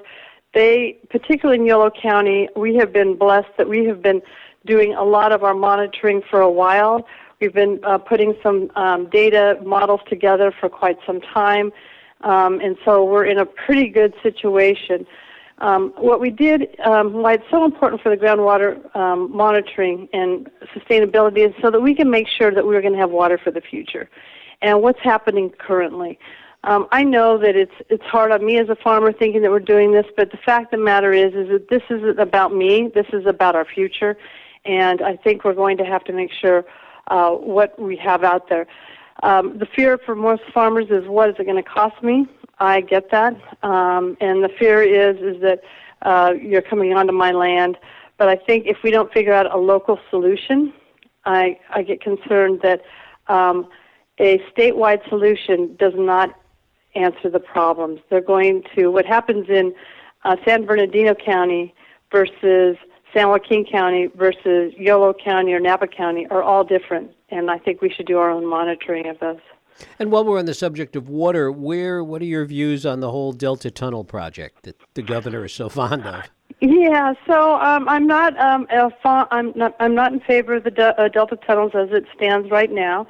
They, 0.54 0.98
particularly 1.10 1.62
in 1.62 1.66
Yolo 1.66 1.90
County, 1.90 2.50
we 2.56 2.76
have 2.76 2.92
been 2.92 3.16
blessed 3.16 3.50
that 3.58 3.70
we 3.70 3.86
have 3.86 4.02
been 4.02 4.22
doing 4.66 4.94
a 4.94 5.04
lot 5.04 5.32
of 5.32 5.44
our 5.44 5.54
monitoring 5.54 6.22
for 6.30 6.42
a 6.42 6.50
while. 6.50 7.06
We've 7.40 7.54
been 7.54 7.80
uh, 7.84 7.98
putting 7.98 8.36
some 8.42 8.72
um, 8.76 9.10
data 9.10 9.58
models 9.64 10.02
together 10.10 10.54
for 10.60 10.70
quite 10.70 10.98
some 11.06 11.20
time, 11.22 11.72
um, 12.22 12.60
and 12.62 12.78
so 12.84 13.04
we're 13.04 13.26
in 13.26 13.38
a 13.38 13.46
pretty 13.46 13.90
good 13.90 14.14
situation. 14.24 15.06
Um, 15.60 15.94
what 15.98 16.20
we 16.20 16.32
did, 16.32 16.78
um, 16.82 17.14
why 17.14 17.34
it's 17.34 17.46
so 17.50 17.64
important 17.64 18.02
for 18.02 18.10
the 18.10 18.18
groundwater 18.18 18.94
um, 18.96 19.36
monitoring 19.36 20.10
and 20.12 20.50
sustainability, 20.76 21.48
is 21.48 21.54
so 21.62 21.72
that 21.72 21.82
we 21.82 21.96
can 21.96 22.10
make 22.10 22.28
sure 22.28 22.52
that 22.52 22.66
we're 22.66 22.82
going 22.82 22.94
to 22.94 23.00
have 23.00 23.12
water 23.12 23.38
for 23.38 23.52
the 23.52 23.62
future. 23.62 24.10
And 24.62 24.82
what's 24.82 25.00
happening 25.00 25.52
currently? 25.58 26.20
Um, 26.66 26.88
I 26.92 27.04
know 27.04 27.38
that 27.38 27.56
it's 27.56 27.74
it's 27.90 28.04
hard 28.04 28.32
on 28.32 28.44
me 28.44 28.58
as 28.58 28.70
a 28.70 28.76
farmer 28.76 29.14
thinking 29.14 29.44
that 29.44 29.52
we're 29.52 29.60
doing 29.60 29.92
this, 29.92 30.08
but 30.18 30.32
the 30.32 30.38
fact 30.38 30.74
of 30.74 30.80
the 30.80 30.84
matter 30.84 31.14
is, 31.14 31.34
is 31.34 31.48
that 31.50 31.70
this 31.70 31.84
isn't 31.90 32.20
about 32.20 32.54
me. 32.54 32.92
This 32.94 33.06
is 33.14 33.26
about 33.26 33.56
our 33.56 33.66
future, 33.66 34.18
and 34.66 35.02
I 35.02 35.16
think 35.16 35.46
we're 35.46 35.54
going 35.54 35.78
to 35.78 35.86
have 35.86 36.04
to 36.06 36.14
make 36.14 36.32
sure 36.34 36.66
uh, 37.08 37.32
what 37.32 37.80
we 37.80 37.96
have 37.98 38.24
out 38.24 38.50
there. 38.50 38.66
Um, 39.24 39.58
the 39.60 39.68
fear 39.68 39.98
for 39.98 40.16
most 40.16 40.42
farmers 40.54 40.88
is 40.90 41.08
what 41.08 41.30
is 41.30 41.36
it 41.40 41.46
going 41.46 41.64
to 41.64 41.70
cost 41.70 42.02
me? 42.04 42.28
I 42.60 42.82
get 42.82 43.12
that, 43.12 43.36
um, 43.64 44.18
and 44.22 44.44
the 44.44 44.50
fear 44.58 44.82
is 44.82 45.18
is 45.18 45.42
that 45.42 45.62
uh, 46.02 46.34
you're 46.40 46.62
coming 46.62 46.94
onto 46.94 47.14
my 47.14 47.32
land. 47.32 47.78
But 48.18 48.30
I 48.30 48.36
think 48.36 48.66
if 48.66 48.78
we 48.84 48.92
don't 48.92 49.12
figure 49.12 49.34
out 49.34 49.54
a 49.54 49.58
local 49.58 50.00
solution, 50.10 50.74
I 51.26 51.60
I 51.70 51.84
get 51.84 52.02
concerned 52.02 52.62
that 52.64 52.82
um, 53.28 53.68
a 54.20 54.40
statewide 54.56 55.08
solution 55.10 55.76
does 55.78 55.94
not 55.96 56.34
answer 56.96 57.30
the 57.30 57.40
problems. 57.40 58.00
They're 58.10 58.22
going 58.22 58.64
to 58.76 58.88
what 58.88 59.06
happens 59.06 59.50
in 59.50 59.74
uh, 60.24 60.38
San 60.46 60.66
Bernardino 60.66 61.14
County 61.14 61.74
versus 62.12 62.78
San 63.14 63.30
Joaquin 63.30 63.66
County 63.66 64.08
versus 64.16 64.74
Yolo 64.78 65.14
County 65.14 65.54
or 65.54 65.60
Napa 65.60 65.88
County 65.88 66.28
are 66.28 66.44
all 66.44 66.64
different, 66.64 67.12
and 67.30 67.52
I 67.52 67.58
think 67.58 67.82
we 67.82 67.90
should 67.90 68.08
do 68.08 68.18
our 68.18 68.30
own 68.30 68.46
monitoring 68.46 69.08
of 69.08 69.20
those. 69.20 69.40
And 70.00 70.12
while 70.12 70.24
we're 70.24 70.40
on 70.40 70.46
the 70.46 70.54
subject 70.54 70.96
of 70.96 71.10
water, 71.10 71.52
where 71.52 72.04
what 72.04 72.22
are 72.22 72.26
your 72.26 72.46
views 72.46 72.86
on 72.86 73.00
the 73.00 73.12
whole 73.12 73.34
Delta 73.34 73.72
Tunnel 73.72 74.04
project 74.04 74.64
that 74.64 74.80
the 74.94 75.02
governor 75.02 75.46
is 75.46 75.54
so 75.54 75.70
fond 75.70 76.06
of? 76.06 76.24
Yeah, 76.62 77.14
so 77.28 77.56
um, 77.56 77.90
I'm 77.90 78.08
not 78.08 78.38
um, 78.40 78.68
fa- 79.02 79.28
I'm 79.32 79.52
not 79.56 79.76
I'm 79.80 79.94
not 79.94 80.14
in 80.14 80.22
favor 80.22 80.56
of 80.56 80.64
the 80.64 80.72
de- 80.72 81.00
uh, 81.00 81.10
Delta 81.10 81.36
tunnels 81.36 81.74
as 81.76 81.90
it 81.92 82.06
stands 82.16 82.50
right 82.50 82.72
now. 82.72 83.08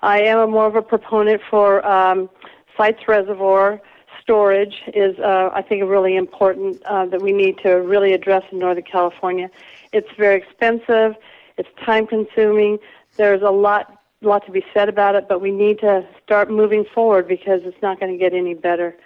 I 0.00 0.20
am 0.22 0.38
a 0.38 0.46
more 0.46 0.66
of 0.66 0.76
a 0.76 0.82
proponent 0.82 1.40
for 1.48 1.86
um, 1.86 2.28
Sites 2.76 3.08
Reservoir 3.08 3.80
storage 4.20 4.74
is 4.94 5.18
uh, 5.18 5.50
I 5.52 5.62
think 5.62 5.82
really 5.88 6.16
important 6.16 6.82
uh, 6.84 7.06
that 7.06 7.22
we 7.22 7.32
need 7.32 7.58
to 7.58 7.70
really 7.70 8.12
address 8.12 8.42
in 8.52 8.58
Northern 8.58 8.84
California. 8.84 9.50
It's 9.92 10.08
very 10.16 10.36
expensive. 10.36 11.16
It's 11.56 11.68
time 11.84 12.06
consuming. 12.06 12.78
There's 13.16 13.42
a 13.42 13.50
lot 13.50 14.01
lot 14.28 14.44
to 14.46 14.52
be 14.52 14.64
said 14.72 14.88
about 14.88 15.14
it, 15.14 15.28
but 15.28 15.40
we 15.40 15.50
need 15.50 15.78
to 15.80 16.06
start 16.22 16.50
moving 16.50 16.84
forward 16.94 17.28
because 17.28 17.60
it's 17.64 17.80
not 17.82 18.00
going 18.00 18.12
to 18.12 18.18
get 18.18 18.32
any 18.32 18.54
better. 18.54 18.96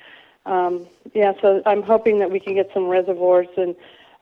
Um, 0.45 0.87
yeah, 1.15 1.33
so 1.41 1.63
I'm 1.67 1.83
hoping 1.83 2.19
that 2.21 2.31
we 2.31 2.39
can 2.41 2.55
get 2.55 2.71
some 2.73 2.87
reservoirs 2.87 3.49
and 3.57 3.75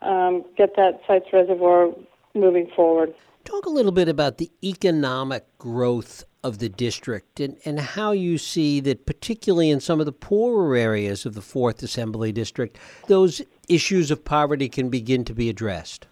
um, 0.02 0.44
get 0.56 0.76
that 0.76 1.00
sites 1.06 1.26
reservoir 1.32 1.90
moving 2.34 2.70
forward. 2.74 3.14
Talk 3.44 3.66
a 3.66 3.70
little 3.70 3.92
bit 3.92 4.08
about 4.08 4.38
the 4.38 4.50
economic 4.62 5.46
growth 5.58 6.24
of 6.42 6.58
the 6.58 6.68
district 6.68 7.40
and, 7.40 7.56
and 7.64 7.80
how 7.80 8.12
you 8.12 8.38
see 8.38 8.80
that, 8.80 9.06
particularly 9.06 9.70
in 9.70 9.80
some 9.80 10.00
of 10.00 10.06
the 10.06 10.12
poorer 10.12 10.76
areas 10.76 11.26
of 11.26 11.34
the 11.34 11.40
4th 11.40 11.82
Assembly 11.82 12.32
District, 12.32 12.78
those 13.06 13.42
issues 13.68 14.10
of 14.10 14.24
poverty 14.24 14.68
can 14.68 14.88
begin 14.88 15.24
to 15.24 15.34
be 15.34 15.48
addressed. 15.48 16.06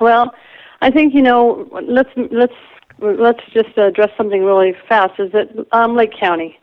Well, 0.00 0.34
I 0.82 0.90
think, 0.90 1.14
you 1.14 1.22
know, 1.22 1.68
let's, 1.86 2.10
let's 2.30 2.54
let's 3.00 3.40
just 3.52 3.76
address 3.76 4.10
something 4.16 4.44
really 4.44 4.74
fast. 4.88 5.18
Is 5.18 5.32
that 5.32 5.48
um, 5.72 5.94
Lake 5.94 6.12
County? 6.18 6.58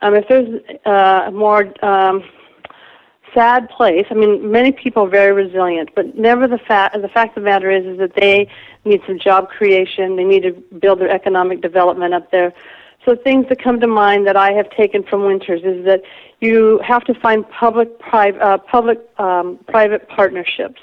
Um, 0.00 0.14
if 0.14 0.28
there's 0.28 0.60
uh, 0.84 1.24
a 1.26 1.30
more 1.30 1.72
um, 1.84 2.22
sad 3.32 3.68
place, 3.70 4.06
I 4.10 4.14
mean, 4.14 4.50
many 4.50 4.72
people 4.72 5.04
are 5.04 5.08
very 5.08 5.32
resilient, 5.32 5.90
but 5.94 6.16
never 6.16 6.46
the 6.46 6.58
fact. 6.58 7.00
The 7.00 7.08
fact 7.08 7.36
of 7.36 7.42
the 7.42 7.48
matter 7.48 7.70
is, 7.70 7.84
is 7.86 7.98
that 7.98 8.14
they 8.14 8.48
need 8.84 9.00
some 9.06 9.18
job 9.18 9.48
creation. 9.48 10.16
They 10.16 10.24
need 10.24 10.42
to 10.42 10.52
build 10.78 11.00
their 11.00 11.10
economic 11.10 11.60
development 11.60 12.14
up 12.14 12.30
there. 12.30 12.52
So 13.04 13.14
things 13.14 13.46
that 13.48 13.62
come 13.62 13.80
to 13.80 13.86
mind 13.86 14.26
that 14.26 14.36
I 14.36 14.52
have 14.52 14.70
taken 14.70 15.02
from 15.02 15.24
Winters 15.24 15.60
is 15.62 15.84
that 15.84 16.02
you 16.40 16.80
have 16.84 17.04
to 17.04 17.14
find 17.14 17.48
public 17.50 17.98
private 17.98 18.40
uh, 18.40 18.58
public 18.58 18.98
um, 19.18 19.58
private 19.68 20.08
partnerships. 20.08 20.80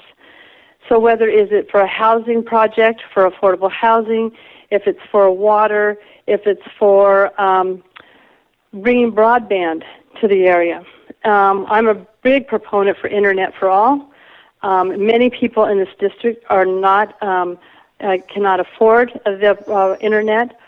So 0.88 0.98
whether 0.98 1.28
is 1.28 1.48
it 1.50 1.70
for 1.70 1.80
a 1.80 1.86
housing 1.86 2.44
project, 2.44 3.02
for 3.12 3.28
affordable 3.28 3.70
housing, 3.70 4.32
if 4.72 4.86
it's 4.86 5.00
for 5.10 5.30
water, 5.30 5.98
if 6.26 6.46
it's 6.46 6.66
for 6.78 7.38
um, 7.40 7.82
bringing 8.72 9.12
broadband 9.12 9.82
to 10.20 10.28
the 10.28 10.46
area. 10.46 10.84
Um, 11.24 11.66
I'm 11.68 11.88
a 11.88 11.94
big 12.22 12.46
proponent 12.48 12.98
for 12.98 13.08
Internet 13.08 13.54
for 13.58 13.68
all. 13.68 14.10
Um, 14.62 15.06
many 15.06 15.28
people 15.28 15.64
in 15.64 15.78
this 15.78 15.88
district 15.98 16.44
are 16.48 16.64
not 16.64 17.20
um, 17.22 17.58
uh, 18.00 18.18
cannot 18.32 18.60
afford 18.60 19.12
the 19.24 19.56
uh, 19.70 19.96
internet. 20.00 20.58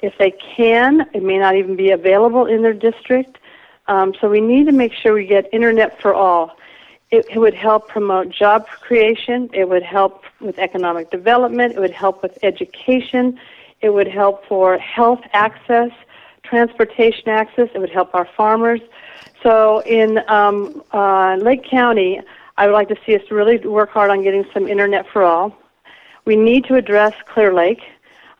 If 0.00 0.16
they 0.18 0.32
can, 0.56 1.08
it 1.14 1.22
may 1.22 1.38
not 1.38 1.56
even 1.56 1.76
be 1.76 1.90
available 1.90 2.46
in 2.46 2.62
their 2.62 2.74
district. 2.74 3.38
Um, 3.86 4.14
so 4.20 4.28
we 4.28 4.40
need 4.40 4.66
to 4.66 4.72
make 4.72 4.92
sure 4.92 5.14
we 5.14 5.26
get 5.26 5.48
internet 5.52 6.00
for 6.00 6.14
all. 6.14 6.56
It, 7.10 7.26
it 7.30 7.38
would 7.38 7.54
help 7.54 7.88
promote 7.88 8.30
job 8.30 8.66
creation. 8.66 9.50
It 9.52 9.68
would 9.68 9.82
help 9.82 10.24
with 10.40 10.58
economic 10.58 11.10
development. 11.10 11.74
It 11.74 11.80
would 11.80 11.92
help 11.92 12.22
with 12.22 12.36
education. 12.42 13.38
It 13.84 13.92
would 13.92 14.08
help 14.08 14.46
for 14.46 14.78
health 14.78 15.20
access, 15.34 15.90
transportation 16.42 17.28
access. 17.28 17.68
It 17.74 17.78
would 17.78 17.90
help 17.90 18.14
our 18.14 18.26
farmers. 18.34 18.80
So 19.42 19.80
in 19.80 20.20
um, 20.26 20.82
uh, 20.90 21.36
Lake 21.36 21.64
County, 21.64 22.22
I 22.56 22.66
would 22.66 22.72
like 22.72 22.88
to 22.88 22.96
see 23.04 23.14
us 23.14 23.30
really 23.30 23.58
work 23.58 23.90
hard 23.90 24.10
on 24.10 24.22
getting 24.22 24.46
some 24.54 24.66
internet 24.66 25.06
for 25.12 25.22
all. 25.22 25.54
We 26.24 26.34
need 26.34 26.64
to 26.64 26.76
address 26.76 27.12
Clear 27.26 27.52
Lake. 27.52 27.82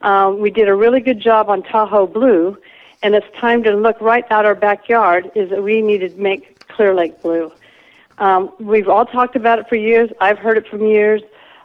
Um, 0.00 0.38
we 0.38 0.50
did 0.50 0.66
a 0.66 0.74
really 0.74 1.00
good 1.00 1.20
job 1.20 1.50
on 1.50 1.62
Tahoe 1.62 2.06
Blue, 2.06 2.56
and 3.02 3.14
it's 3.14 3.26
time 3.38 3.62
to 3.64 3.72
look 3.72 4.00
right 4.00 4.24
out 4.30 4.46
our 4.46 4.54
backyard. 4.54 5.30
Is 5.34 5.50
that 5.50 5.62
we 5.62 5.82
need 5.82 5.98
to 5.98 6.08
make 6.16 6.66
Clear 6.68 6.94
Lake 6.94 7.20
blue. 7.20 7.52
Um, 8.16 8.50
we've 8.58 8.88
all 8.88 9.04
talked 9.04 9.36
about 9.36 9.58
it 9.58 9.68
for 9.68 9.76
years. 9.76 10.08
I've 10.22 10.38
heard 10.38 10.56
it 10.56 10.66
from 10.68 10.86
years. 10.86 11.20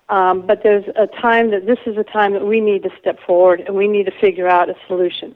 Um, 0.09 0.41
but 0.41 0.63
there's 0.63 0.85
a 0.95 1.05
time 1.05 1.51
that 1.51 1.67
this 1.67 1.77
is 1.85 1.95
a 1.97 2.03
time 2.03 2.33
that 2.33 2.45
we 2.45 2.59
need 2.59 2.83
to 2.83 2.89
step 2.99 3.19
forward 3.25 3.61
and 3.61 3.75
we 3.75 3.87
need 3.87 4.05
to 4.05 4.19
figure 4.19 4.47
out 4.47 4.69
a 4.69 4.75
solution. 4.87 5.35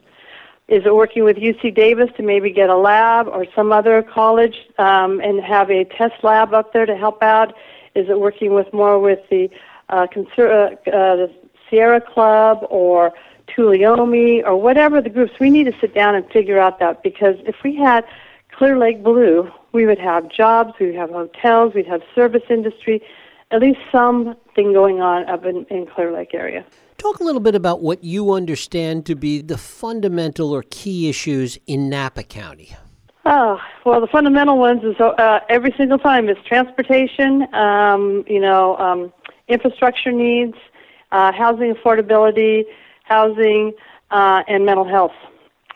Is 0.66 0.84
it 0.86 0.94
working 0.94 1.24
with 1.24 1.36
UC 1.36 1.74
Davis 1.74 2.10
to 2.16 2.22
maybe 2.22 2.50
get 2.50 2.70
a 2.70 2.76
lab 2.76 3.28
or 3.28 3.46
some 3.54 3.70
other 3.70 4.02
college 4.02 4.56
um, 4.78 5.20
and 5.20 5.40
have 5.40 5.70
a 5.70 5.84
test 5.84 6.14
lab 6.24 6.54
up 6.54 6.72
there 6.72 6.86
to 6.86 6.96
help 6.96 7.22
out? 7.22 7.54
Is 7.94 8.08
it 8.08 8.18
working 8.18 8.54
with 8.54 8.72
more 8.72 8.98
with 8.98 9.20
the, 9.30 9.48
uh, 9.90 10.06
conser- 10.06 10.50
uh, 10.50 10.90
uh, 10.90 11.16
the 11.16 11.34
Sierra 11.68 12.00
Club 12.00 12.66
or 12.70 13.12
Tuleyome 13.46 14.42
or 14.44 14.56
whatever 14.56 15.00
the 15.00 15.10
groups? 15.10 15.38
We 15.38 15.50
need 15.50 15.64
to 15.64 15.78
sit 15.80 15.94
down 15.94 16.14
and 16.14 16.28
figure 16.30 16.58
out 16.58 16.80
that 16.80 17.02
because 17.02 17.36
if 17.46 17.56
we 17.62 17.76
had 17.76 18.04
Clear 18.50 18.78
Lake 18.78 19.04
Blue, 19.04 19.50
we 19.72 19.84
would 19.86 19.98
have 19.98 20.30
jobs, 20.30 20.72
we 20.80 20.86
would 20.86 20.96
have 20.96 21.10
hotels, 21.10 21.74
we'd 21.74 21.86
have 21.86 22.02
service 22.14 22.44
industry, 22.48 23.02
at 23.50 23.60
least 23.60 23.78
something 23.92 24.72
going 24.72 25.00
on 25.00 25.28
up 25.28 25.44
in, 25.44 25.64
in 25.70 25.86
Clear 25.86 26.12
Lake 26.12 26.34
area. 26.34 26.64
Talk 26.98 27.20
a 27.20 27.24
little 27.24 27.40
bit 27.40 27.54
about 27.54 27.82
what 27.82 28.02
you 28.02 28.32
understand 28.32 29.04
to 29.06 29.14
be 29.14 29.42
the 29.42 29.58
fundamental 29.58 30.52
or 30.52 30.64
key 30.70 31.08
issues 31.08 31.58
in 31.66 31.90
Napa 31.90 32.22
County. 32.22 32.74
Oh, 33.26 33.58
well, 33.84 34.00
the 34.00 34.06
fundamental 34.06 34.58
ones 34.58 34.82
is 34.84 35.00
uh, 35.00 35.40
every 35.48 35.74
single 35.76 35.98
time 35.98 36.28
is 36.28 36.36
transportation, 36.46 37.46
um, 37.54 38.24
you 38.26 38.38
know, 38.38 38.76
um, 38.76 39.12
infrastructure 39.48 40.12
needs, 40.12 40.56
uh, 41.10 41.32
housing 41.32 41.74
affordability, 41.74 42.64
housing, 43.04 43.72
uh, 44.10 44.42
and 44.46 44.66
mental 44.66 44.86
health. 44.86 45.14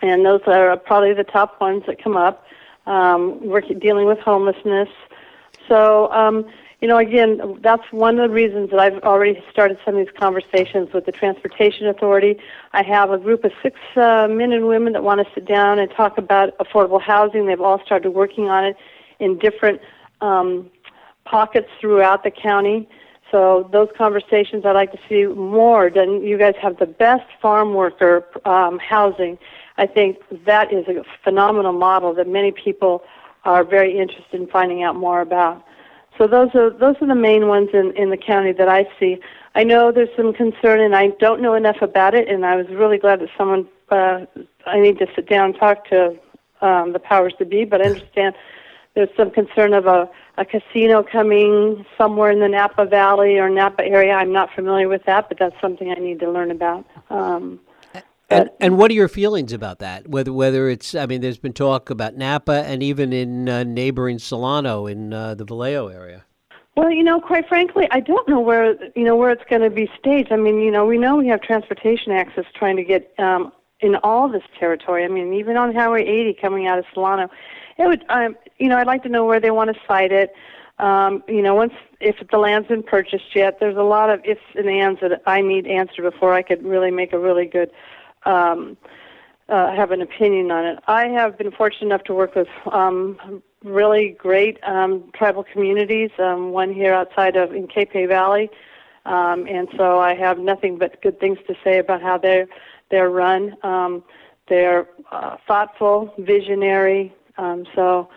And 0.03 0.25
those 0.25 0.43
are 0.47 0.77
probably 0.77 1.15
the 1.15 1.25
top 1.25 1.61
ones 1.61 1.85
that 1.87 2.03
come 2.03 2.17
up. 2.17 2.45
Um, 2.87 3.47
we're 3.47 3.61
dealing 3.61 4.07
with 4.07 4.19
homelessness. 4.19 4.89
So, 5.69 6.11
um, 6.13 6.45
you 6.81 6.87
know, 6.87 6.97
again, 6.97 7.59
that's 7.61 7.83
one 7.91 8.21
of 8.21 8.29
the 8.29 8.35
reasons 8.35 8.71
that 8.71 8.79
I've 8.79 9.03
already 9.03 9.43
started 9.51 9.79
some 9.85 9.97
of 9.97 10.07
these 10.07 10.15
conversations 10.17 10.93
with 10.93 11.07
the 11.07 11.13
Transportation 11.13 11.89
Authority. 11.89 12.39
I 12.73 12.85
have 12.85 13.11
a 13.11 13.19
group 13.19 13.45
of 13.45 13.51
six 13.63 13.77
uh, 13.97 14.29
men 14.31 14.53
and 14.53 14.69
women 14.69 14.93
that 14.93 15.03
want 15.03 15.27
to 15.27 15.35
sit 15.35 15.45
down 15.45 15.81
and 15.81 15.91
talk 15.91 16.19
about 16.19 16.57
affordable 16.59 17.03
housing. 17.03 17.47
They've 17.47 17.61
all 17.61 17.83
started 17.85 18.11
working 18.11 18.49
on 18.49 18.65
it 18.65 18.77
in 19.19 19.39
different 19.39 19.81
um, 20.21 20.71
pockets 21.25 21.69
throughout 21.81 22.23
the 22.23 22.31
county. 22.31 22.89
So 23.33 23.69
those 23.73 23.89
conversations 23.99 24.65
I'd 24.65 24.73
like 24.73 24.93
to 24.93 25.01
see 25.09 25.27
more. 25.27 25.91
Then 25.91 26.23
you 26.23 26.39
guys 26.39 26.55
have 26.63 26.79
the 26.79 26.87
best 26.87 27.27
farm 27.43 27.75
worker 27.75 28.25
um, 28.45 28.79
housing. 28.79 29.37
I 29.79 29.87
think 29.87 30.19
that 30.47 30.73
is 30.73 30.87
a 30.87 31.03
phenomenal 31.25 31.73
model 31.73 32.15
that 32.15 32.29
many 32.29 32.53
people 32.53 33.03
are 33.45 33.65
very 33.65 33.99
interested 33.99 34.41
in 34.41 34.47
finding 34.47 34.85
out 34.85 34.95
more 34.95 35.21
about. 35.21 35.65
So 36.19 36.27
those 36.27 36.51
are 36.55 36.71
those 36.71 36.97
are 37.01 37.07
the 37.07 37.15
main 37.15 37.47
ones 37.47 37.71
in, 37.73 37.97
in 37.97 38.11
the 38.11 38.17
county 38.17 38.53
that 38.53 38.69
I 38.69 38.87
see. 38.99 39.19
I 39.55 39.65
know 39.65 39.91
there's 39.93 40.15
some 40.17 40.35
concern, 40.35 40.81
and 40.81 40.95
I 40.95 41.09
don't 41.21 41.41
know 41.41 41.55
enough 41.55 41.81
about 41.81 42.15
it. 42.15 42.29
And 42.29 42.45
I 42.45 42.57
was 42.57 42.67
really 42.69 42.99
glad 42.99 43.21
that 43.21 43.31
someone. 43.39 43.69
Uh, 43.91 44.27
I 44.67 44.81
need 44.81 44.99
to 44.99 45.07
sit 45.17 45.27
down 45.31 45.47
and 45.47 45.59
talk 45.59 45.89
to 45.89 46.15
um, 46.61 46.93
the 46.93 46.99
powers 46.99 47.33
to 47.39 47.47
be, 47.47 47.65
but 47.65 47.81
I 47.81 47.87
understand 47.87 48.35
there's 48.95 49.09
some 49.17 49.31
concern 49.31 49.73
of 49.73 49.87
a, 49.87 50.11
a 50.37 50.45
casino 50.45 51.03
coming 51.03 51.87
somewhere 51.97 52.31
in 52.31 52.41
the 52.41 52.49
Napa 52.49 52.85
Valley 52.85 53.39
or 53.39 53.49
Napa 53.49 53.85
area. 53.85 54.13
I'm 54.13 54.33
not 54.33 54.51
familiar 54.55 54.89
with 54.89 55.05
that, 55.07 55.29
but 55.29 55.39
that's 55.39 55.59
something 55.61 55.91
I 55.91 56.01
need 56.01 56.21
to 56.21 56.31
learn 56.31 56.51
about. 56.51 56.85
Um, 57.09 57.61
and, 58.31 58.51
and 58.61 58.77
what 58.77 58.91
are 58.91 58.95
your 58.95 59.09
feelings 59.09 59.53
about 59.53 59.79
that? 59.79 60.09
Whether 60.09 60.33
whether 60.33 60.69
it's 60.69 60.95
I 60.95 61.07
mean, 61.07 61.21
there's 61.21 61.39
been 61.39 61.55
talk 61.55 61.89
about 61.91 62.17
Napa 62.17 62.65
and 62.67 62.83
even 62.83 63.13
in 63.13 63.49
uh, 63.49 63.65
neighboring 63.65 64.19
Solano 64.19 64.87
in 64.87 65.13
uh, 65.13 65.35
the 65.35 65.45
Vallejo 65.45 65.89
area. 65.89 66.25
Well, 66.77 66.91
you 66.91 67.03
know, 67.03 67.21
quite 67.21 67.49
frankly, 67.49 67.89
I 67.91 68.01
don't 68.01 68.29
know 68.29 68.39
where 68.39 68.77
you 68.95 69.05
know 69.05 69.17
where 69.17 69.31
it's 69.31 69.45
going 69.49 69.63
to 69.63 69.71
be 69.71 69.91
staged. 69.99 70.31
I 70.31 70.37
mean, 70.37 70.61
you 70.61 70.71
know, 70.71 70.85
we 70.85 70.99
know 70.99 71.17
we 71.17 71.27
have 71.29 71.41
transportation 71.41 72.13
access 72.13 72.45
trying 72.55 72.77
to 72.77 72.85
get 72.85 73.13
um, 73.19 73.51
in 73.81 73.97
all 73.97 74.29
this 74.29 74.45
territory. 74.59 75.05
I 75.05 75.09
mean, 75.09 75.33
even 75.33 75.57
on 75.57 75.75
Highway 75.75 76.03
80 76.03 76.35
coming 76.41 76.67
out 76.67 76.79
of 76.79 76.85
Solano, 76.93 77.31
it 77.79 77.87
would. 77.87 78.05
Um, 78.11 78.37
you 78.59 78.69
know, 78.69 78.77
I'd 78.77 78.87
like 78.87 79.03
to 79.05 79.09
know 79.09 79.25
where 79.25 79.41
they 79.41 79.51
want 79.51 79.75
to 79.75 79.81
site 79.89 80.13
it. 80.13 80.35
Um, 80.79 81.25
you 81.27 81.43
know, 81.43 81.55
once 81.55 81.73
if 82.01 82.17
the 82.31 82.39
land's 82.39 82.69
been 82.69 82.83
purchased 82.85 83.35
yet, 83.35 83.59
there's 83.59 83.77
a 83.77 83.83
lot 83.83 84.11
of 84.11 84.21
ifs 84.25 84.41
and 84.55 84.69
ands 84.69 85.01
that 85.01 85.23
I 85.27 85.41
need 85.41 85.67
answered 85.67 86.03
before 86.03 86.35
I 86.35 86.43
could 86.43 86.65
really 86.65 86.91
make 86.91 87.13
a 87.13 87.19
really 87.19 87.47
good 87.47 87.71
um, 88.25 88.77
uh, 89.49 89.75
have 89.75 89.91
an 89.91 90.03
opinion 90.03 90.51
on 90.51 90.65
it. 90.65 90.79
I 90.87 91.07
have 91.09 91.39
been 91.39 91.51
fortunate 91.51 91.87
enough 91.87 92.05
to 92.05 92.15
work 92.15 92.35
with 92.35 92.49
um, 92.71 93.43
really 93.65 94.11
great 94.11 94.59
um, 94.65 95.11
tribal 95.15 95.45
communities, 95.45 96.11
um, 96.19 96.51
one 96.51 96.73
here 96.73 96.93
outside 96.93 97.37
of 97.37 97.53
in 97.53 97.67
Capay 97.67 98.07
Valley, 98.07 98.51
um, 99.07 99.47
and 99.47 99.69
so 99.77 99.99
I 100.01 100.15
have 100.15 100.39
nothing 100.39 100.79
but 100.79 101.01
good 101.03 101.19
things 101.19 101.39
to 101.47 101.55
say 101.65 101.79
about 101.79 102.03
how 102.03 102.19
they're 102.19 102.47
they're 102.91 103.11
run. 103.11 103.57
Um, 103.63 104.03
they're 104.49 104.89
uh, 105.11 105.37
thoughtful, 105.47 106.15
visionary. 106.19 107.15
Um, 107.37 107.67
so 107.75 108.09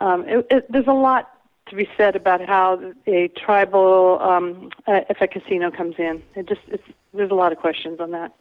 um, 0.00 0.26
it, 0.28 0.46
it, 0.50 0.72
there's 0.72 0.86
a 0.86 0.92
lot 0.92 1.30
to 1.68 1.76
be 1.76 1.88
said 1.96 2.16
about 2.16 2.40
how 2.46 2.92
a 3.06 3.28
tribal, 3.28 4.18
um, 4.20 4.70
uh, 4.86 5.00
if 5.10 5.20
a 5.20 5.26
casino 5.26 5.70
comes 5.70 5.96
in. 5.98 6.22
It 6.34 6.46
just 6.46 6.60
it's, 6.68 6.84
there's 7.12 7.30
a 7.30 7.34
lot 7.34 7.52
of 7.52 7.58
questions 7.58 8.00
on 8.00 8.10
that. 8.12 8.32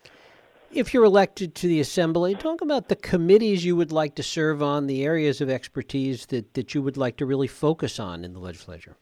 If 0.72 0.94
you're 0.94 1.06
elected 1.06 1.56
to 1.56 1.68
the 1.68 1.80
assembly, 1.80 2.36
talk 2.36 2.62
about 2.62 2.90
the 2.90 2.96
committees 2.96 3.64
you 3.64 3.76
would 3.76 3.92
like 3.92 4.16
to 4.16 4.24
serve 4.24 4.62
on, 4.62 4.88
the 4.88 5.04
areas 5.04 5.40
of 5.42 5.50
expertise 5.50 6.26
that, 6.28 6.54
that 6.56 6.76
you 6.76 6.82
would 6.82 6.98
like 6.98 7.18
to 7.18 7.26
really 7.26 7.48
focus 7.48 8.00
on 8.00 8.26
in 8.26 8.34
the 8.34 8.40
legislature. 8.40 8.96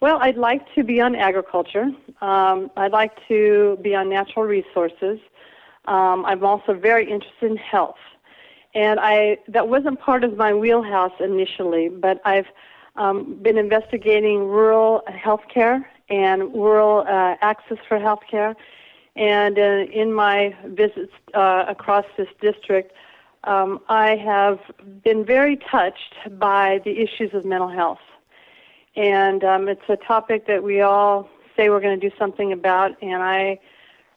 Well, 0.00 0.18
I'd 0.20 0.36
like 0.36 0.62
to 0.74 0.84
be 0.84 1.00
on 1.00 1.14
agriculture. 1.14 1.86
Um, 2.20 2.70
I'd 2.76 2.92
like 2.92 3.12
to 3.28 3.78
be 3.80 3.94
on 3.94 4.10
natural 4.10 4.44
resources. 4.44 5.18
Um, 5.86 6.24
I'm 6.26 6.44
also 6.44 6.74
very 6.74 7.10
interested 7.10 7.50
in 7.50 7.56
health. 7.56 7.96
And 8.74 8.98
I 9.00 9.38
that 9.48 9.68
wasn't 9.68 10.00
part 10.00 10.24
of 10.24 10.36
my 10.36 10.52
wheelhouse 10.52 11.12
initially, 11.20 11.88
but 11.88 12.20
I've 12.24 12.48
um, 12.96 13.38
been 13.40 13.56
investigating 13.56 14.48
rural 14.48 15.02
health 15.06 15.42
care 15.52 15.88
and 16.10 16.52
rural 16.54 17.06
uh, 17.08 17.36
access 17.40 17.78
for 17.88 17.98
health 17.98 18.22
care. 18.30 18.54
And 19.16 19.58
uh, 19.58 19.84
in 19.92 20.12
my 20.12 20.56
visits 20.66 21.12
uh, 21.34 21.64
across 21.68 22.04
this 22.16 22.28
district, 22.40 22.92
um, 23.44 23.80
I 23.88 24.16
have 24.16 24.58
been 25.02 25.24
very 25.24 25.56
touched 25.56 26.14
by 26.38 26.80
the 26.84 26.98
issues 26.98 27.32
of 27.34 27.44
mental 27.44 27.68
health. 27.68 28.00
And 28.96 29.44
um, 29.44 29.68
it's 29.68 29.88
a 29.88 29.96
topic 29.96 30.46
that 30.46 30.62
we 30.62 30.80
all 30.80 31.28
say 31.56 31.68
we're 31.68 31.80
going 31.80 31.98
to 31.98 32.10
do 32.10 32.14
something 32.18 32.52
about, 32.52 33.00
and 33.02 33.22
I 33.22 33.58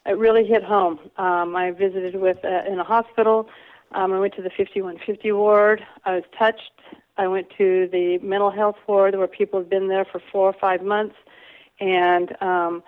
it 0.06 0.18
really 0.18 0.46
hit 0.46 0.64
home. 0.64 1.00
Um, 1.18 1.56
I 1.56 1.72
visited 1.72 2.16
with 2.16 2.38
uh, 2.46 2.64
in 2.68 2.80
a 2.80 2.84
hospital. 2.84 3.50
Um, 3.92 4.14
I 4.14 4.20
went 4.20 4.36
to 4.36 4.42
the 4.42 4.50
5150 4.50 5.32
ward. 5.34 5.86
I 6.06 6.16
was 6.16 6.24
touched. 6.38 6.72
I 7.18 7.28
went 7.28 7.50
to 7.58 7.90
the 7.92 8.18
mental 8.20 8.52
health 8.52 8.78
ward 8.88 9.16
where 9.16 9.28
people 9.28 9.60
have 9.60 9.70
been 9.70 9.88
there 9.88 10.06
for 10.06 10.22
four 10.32 10.48
or 10.48 10.54
five 10.54 10.82
months, 10.82 11.16
and 11.80 12.42
um, 12.42 12.84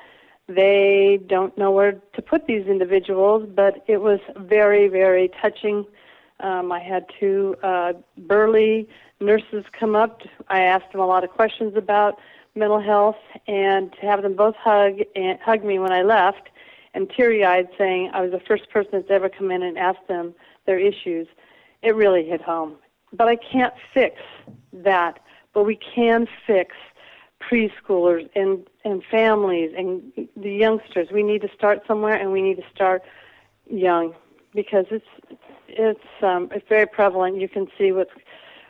they 0.50 1.20
don't 1.28 1.58
know 1.58 1.72
where 1.72 1.94
to 2.14 2.22
put 2.22 2.48
these 2.48 2.66
individuals. 2.68 3.48
But 3.56 3.84
it 3.88 4.02
was 4.02 4.20
very, 4.36 4.88
very 4.88 5.32
touching. 5.42 5.86
Um, 6.42 6.72
I 6.72 6.80
had 6.80 7.06
two 7.20 7.56
uh, 7.64 7.94
burly 8.18 8.90
nurses 9.20 9.64
come 9.78 9.96
up. 9.96 10.22
I 10.48 10.62
asked 10.62 10.92
them 10.92 11.02
a 11.02 11.08
lot 11.08 11.24
of 11.24 11.30
questions 11.30 11.76
about 11.78 12.20
mental 12.56 12.82
health, 12.82 13.18
and 13.48 13.94
to 13.94 14.02
have 14.02 14.22
them 14.22 14.36
both 14.36 14.56
hug 14.56 15.00
and 15.16 15.40
hug 15.40 15.64
me 15.64 15.80
when 15.80 15.92
I 15.92 16.02
left 16.02 16.50
and 16.94 17.10
teary 17.10 17.46
eyed 17.46 17.70
saying 17.78 18.12
I 18.14 18.22
was 18.22 18.32
the 18.32 18.40
first 18.40 18.70
person 18.70 18.92
that's 18.94 19.10
ever 19.10 19.30
come 19.30 19.52
in 19.52 19.62
and 19.62 19.78
asked 19.78 20.08
them 20.08 20.34
their 20.66 20.80
issues, 20.80 21.28
it 21.82 21.96
really 21.96 22.26
hit 22.26 22.42
home. 22.42 22.76
But 23.14 23.28
I 23.28 23.36
can't 23.36 23.74
fix 23.94 24.16
that, 24.74 25.20
but 25.54 25.64
we 25.64 25.76
can 25.78 26.28
fix 26.46 26.76
preschoolers 27.40 28.30
and, 28.36 28.68
and 28.84 29.04
families 29.10 29.72
and 29.78 30.12
the 30.36 30.52
youngsters. 30.52 31.10
We 31.12 31.24
need 31.24 31.42
to 31.42 31.50
start 31.56 31.84
somewhere 31.88 32.16
and 32.16 32.32
we 32.32 32.42
need 32.42 32.58
to 32.58 32.66
start 32.74 33.04
young 33.70 34.14
because 34.54 34.86
it's 34.92 35.06
it's 35.68 36.24
um, 36.24 36.50
it's 36.52 36.68
very 36.68 36.88
prevalent. 36.88 37.40
You 37.40 37.48
can 37.48 37.68
see 37.78 37.92
what's 37.92 38.12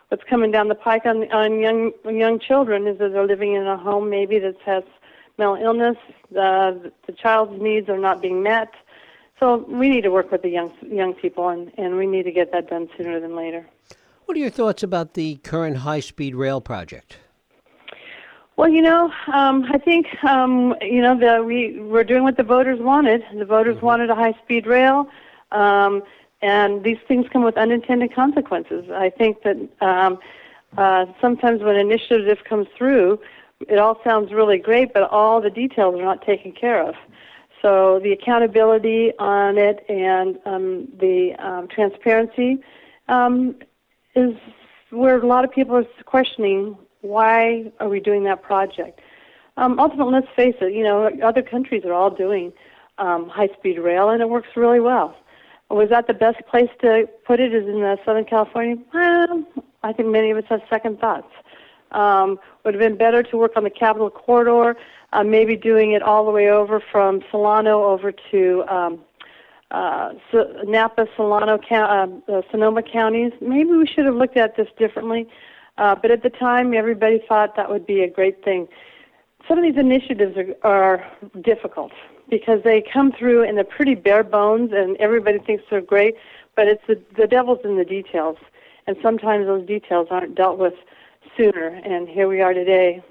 what's 0.10 0.24
coming 0.24 0.52
down 0.52 0.68
the 0.68 0.76
pike 0.76 1.06
on 1.06 1.32
on 1.32 1.60
young 1.60 1.92
young 2.06 2.40
children 2.40 2.88
is 2.88 2.98
that 3.00 3.14
they're 3.14 3.26
living 3.26 3.54
in 3.54 3.66
a 3.66 3.78
home 3.78 4.10
maybe 4.10 4.40
that 4.40 4.56
has 4.66 4.84
mental 5.38 5.56
illness. 5.56 5.98
The, 6.32 6.92
the 7.08 7.14
child's 7.14 7.60
needs 7.62 7.90
are 7.90 7.98
not 7.98 8.22
being 8.22 8.44
met. 8.44 8.74
So 9.40 9.66
we 9.70 9.90
need 9.90 10.02
to 10.02 10.12
work 10.12 10.32
with 10.32 10.42
the 10.42 10.50
young 10.50 10.72
young 10.86 11.14
people, 11.14 11.48
and, 11.48 11.72
and 11.78 11.96
we 11.96 12.06
need 12.06 12.24
to 12.24 12.32
get 12.32 12.52
that 12.52 12.70
done 12.70 12.90
sooner 12.98 13.20
than 13.20 13.36
later. 13.36 13.66
What 14.26 14.36
are 14.36 14.42
your 14.42 14.50
thoughts 14.52 14.84
about 14.84 15.14
the 15.16 15.38
current 15.38 15.78
high-speed 15.78 16.36
rail 16.36 16.62
project? 16.62 17.18
Well, 18.60 18.68
you 18.68 18.82
know, 18.82 19.10
um, 19.32 19.64
I 19.72 19.78
think 19.78 20.22
um, 20.22 20.76
you 20.82 21.02
know 21.02 21.18
the 21.18 21.42
we 21.42 21.80
we're 21.80 22.04
doing 22.04 22.24
what 22.24 22.36
the 22.36 22.44
voters 22.44 22.78
wanted. 22.82 23.24
The 23.34 23.46
voters 23.46 23.78
mm-hmm. 23.78 23.86
wanted 23.86 24.10
a 24.10 24.16
high-speed 24.16 24.68
rail, 24.68 25.08
um, 25.54 26.04
and 26.42 26.84
these 26.84 26.98
things 27.08 27.26
come 27.32 27.42
with 27.46 27.56
unintended 27.56 28.14
consequences. 28.14 28.92
I 28.92 29.12
think 29.12 29.44
that 29.44 29.56
um, 29.80 30.20
uh, 30.78 31.06
sometimes 31.22 31.62
when 31.62 31.78
an 31.78 31.90
initiative 31.90 32.40
comes 32.44 32.68
through, 32.78 33.22
it 33.62 33.80
all 33.80 33.98
sounds 34.04 34.34
really 34.34 34.58
great, 34.58 34.94
but 34.94 35.04
all 35.04 35.40
the 35.40 35.50
details 35.50 35.96
are 35.96 36.04
not 36.04 36.26
taken 36.26 36.52
care 36.52 36.86
of. 36.86 36.96
So 37.62 38.02
the 38.04 38.12
accountability 38.12 39.14
on 39.20 39.58
it 39.58 39.86
and 39.88 40.38
um, 40.46 40.90
the 41.00 41.34
um, 41.40 41.70
transparency 41.70 42.58
um, 43.08 43.56
is 44.16 44.36
where 44.90 45.18
a 45.18 45.26
lot 45.26 45.46
of 45.46 45.52
people 45.54 45.78
are 45.78 45.86
questioning 46.04 46.78
why 47.02 47.72
are 47.80 47.90
we 47.90 48.00
doing 48.00 48.24
that 48.26 48.42
project. 48.42 49.00
Um, 49.58 49.80
ultimately, 49.80 50.14
let's 50.14 50.28
face 50.36 50.56
it. 50.62 50.74
You 50.74 50.84
know, 50.84 51.10
other 51.24 51.42
countries 51.42 51.84
are 51.86 51.94
all 51.94 52.10
doing 52.10 52.54
um, 52.98 53.30
high-speed 53.30 53.80
rail, 53.80 54.10
and 54.10 54.22
it 54.22 54.30
works 54.30 54.50
really 54.56 54.80
well. 54.80 55.16
Was 55.70 55.90
that 55.90 56.08
the 56.08 56.14
best 56.14 56.38
place 56.50 56.70
to 56.82 57.08
put 57.26 57.40
it? 57.40 57.54
Is 57.54 57.68
in 57.68 57.84
uh, 57.84 57.98
Southern 58.06 58.26
California? 58.26 58.78
Well, 58.94 59.46
I 59.84 59.94
think 59.94 60.10
many 60.10 60.32
of 60.32 60.38
us 60.38 60.46
have 60.50 60.62
second 60.70 61.00
thoughts. 61.00 61.32
Um, 61.92 62.40
would 62.64 62.74
have 62.76 62.82
been 62.82 62.98
better 62.98 63.24
to 63.24 63.38
work 63.38 63.54
on 63.56 63.64
the 63.64 63.70
Capitol 63.70 64.10
Corridor, 64.10 64.78
uh, 65.12 65.24
maybe 65.24 65.56
doing 65.56 65.92
it 65.92 66.02
all 66.02 66.26
the 66.26 66.32
way 66.32 66.50
over 66.50 66.80
from 66.92 67.22
Solano 67.32 67.84
over 67.84 68.12
to 68.32 68.64
um, 68.68 69.00
uh, 69.72 70.14
Napa, 70.66 71.08
Solano, 71.16 71.60
uh, 71.72 72.08
uh, 72.32 72.42
Sonoma 72.52 72.84
counties. 72.84 73.32
Maybe 73.42 73.72
we 73.72 73.88
should 73.88 74.06
have 74.06 74.16
looked 74.16 74.38
at 74.38 74.56
this 74.56 74.68
differently. 74.78 75.28
Uh, 75.80 75.96
but 75.96 76.12
at 76.12 76.24
the 76.24 76.30
time, 76.30 76.74
everybody 76.74 77.24
thought 77.28 77.56
that 77.56 77.70
would 77.70 77.86
be 77.86 78.02
a 78.02 78.10
great 78.10 78.44
thing. 78.44 78.68
Some 79.48 79.58
of 79.58 79.64
these 79.64 79.80
initiatives 79.80 80.38
are, 80.38 80.56
are 80.70 81.12
difficult 81.42 81.94
because 82.30 82.62
they 82.64 82.82
come 82.82 83.14
through 83.14 83.44
and 83.44 83.58
they're 83.58 83.64
pretty 83.64 83.96
bare 83.96 84.24
bones, 84.24 84.72
and 84.74 84.98
everybody 84.98 85.40
thinks 85.40 85.64
they're 85.70 85.82
great. 85.82 86.16
But 86.56 86.68
it's 86.68 86.84
the, 86.86 87.02
the 87.18 87.28
devil's 87.28 87.60
in 87.64 87.78
the 87.78 87.86
details, 87.86 88.38
and 88.88 88.98
sometimes 89.02 89.46
those 89.46 89.66
details 89.66 90.10
aren't 90.12 90.36
dealt 90.36 90.60
with 90.60 90.74
sooner. 91.38 91.68
And 91.68 92.10
here 92.10 92.28
we 92.28 92.42
are 92.42 92.54
today, 92.54 93.02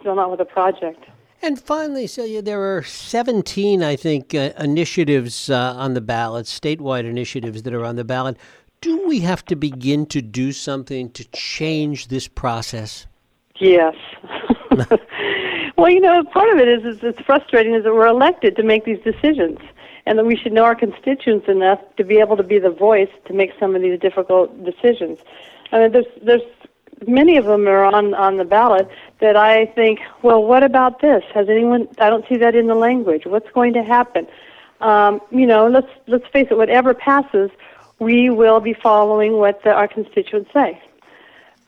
still 0.00 0.14
not 0.14 0.30
with 0.30 0.40
a 0.40 0.44
project. 0.44 1.02
And 1.40 1.60
finally, 1.60 2.06
Celia, 2.06 2.42
there 2.42 2.76
are 2.76 2.82
17, 2.82 3.82
I 3.82 3.96
think, 3.96 4.34
uh, 4.34 4.52
initiatives 4.58 5.50
uh, 5.50 5.74
on 5.76 5.94
the 5.94 6.00
ballot, 6.00 6.46
statewide 6.46 7.04
initiatives 7.04 7.62
that 7.62 7.74
are 7.74 7.84
on 7.84 7.96
the 7.96 8.04
ballot. 8.04 8.36
Do 8.84 9.08
we 9.08 9.20
have 9.20 9.42
to 9.46 9.56
begin 9.56 10.04
to 10.08 10.20
do 10.20 10.52
something 10.52 11.08
to 11.12 11.24
change 11.30 12.08
this 12.08 12.28
process? 12.28 13.06
Yes. 13.58 13.94
well, 15.78 15.88
you 15.88 16.00
know, 16.00 16.22
part 16.24 16.50
of 16.50 16.58
it 16.58 16.68
is, 16.68 16.84
is 16.84 17.02
it's 17.02 17.18
frustrating 17.22 17.74
is 17.74 17.84
that 17.84 17.94
we're 17.94 18.06
elected 18.06 18.56
to 18.56 18.62
make 18.62 18.84
these 18.84 19.00
decisions, 19.02 19.58
and 20.04 20.18
that 20.18 20.26
we 20.26 20.36
should 20.36 20.52
know 20.52 20.64
our 20.64 20.74
constituents 20.74 21.48
enough 21.48 21.80
to 21.96 22.04
be 22.04 22.18
able 22.18 22.36
to 22.36 22.42
be 22.42 22.58
the 22.58 22.68
voice 22.68 23.08
to 23.24 23.32
make 23.32 23.52
some 23.58 23.74
of 23.74 23.80
these 23.80 23.98
difficult 23.98 24.52
decisions. 24.66 25.18
I 25.72 25.78
mean, 25.78 25.92
there's 25.92 26.12
there's 26.22 26.42
many 27.06 27.38
of 27.38 27.46
them 27.46 27.66
are 27.66 27.86
on 27.86 28.12
on 28.12 28.36
the 28.36 28.44
ballot 28.44 28.86
that 29.20 29.34
I 29.34 29.64
think, 29.64 30.00
well, 30.20 30.44
what 30.44 30.62
about 30.62 31.00
this? 31.00 31.24
Has 31.32 31.48
anyone? 31.48 31.88
I 31.98 32.10
don't 32.10 32.28
see 32.28 32.36
that 32.36 32.54
in 32.54 32.66
the 32.66 32.74
language. 32.74 33.24
What's 33.24 33.50
going 33.52 33.72
to 33.72 33.82
happen? 33.82 34.26
Um, 34.82 35.22
you 35.30 35.46
know, 35.46 35.68
let's 35.68 35.88
let's 36.06 36.26
face 36.34 36.48
it. 36.50 36.58
Whatever 36.58 36.92
passes, 36.92 37.50
we 37.98 38.30
will 38.30 38.60
be 38.60 38.74
following 38.74 39.34
what 39.34 39.62
the, 39.62 39.72
our 39.72 39.88
constituents 39.88 40.50
say. 40.52 40.80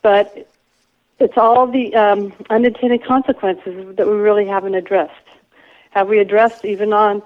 But 0.03 0.49
it's 1.19 1.37
all 1.37 1.67
the 1.67 1.95
um, 1.95 2.33
unintended 2.51 3.05
consequences 3.05 3.97
that 3.97 4.07
we 4.07 4.15
really 4.15 4.47
haven't 4.47 4.75
addressed. 4.75 5.13
Have 5.91 6.09
we 6.09 6.19
addressed 6.19 6.65
even 6.65 6.93
on 6.93 7.23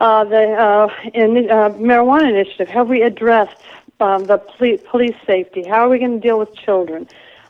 uh, 0.00 0.24
the 0.24 0.52
uh, 0.54 0.88
in, 1.12 1.50
uh, 1.50 1.70
marijuana 1.70 2.30
initiative? 2.30 2.68
Have 2.68 2.88
we 2.88 3.02
addressed 3.02 3.60
um, 4.00 4.24
the 4.24 4.38
police, 4.38 5.14
safety? 5.26 5.62
How 5.62 5.84
are 5.84 5.88
we 5.90 5.98
going 5.98 6.18
to 6.18 6.26
deal 6.26 6.38
with 6.38 6.54
children? 6.54 7.06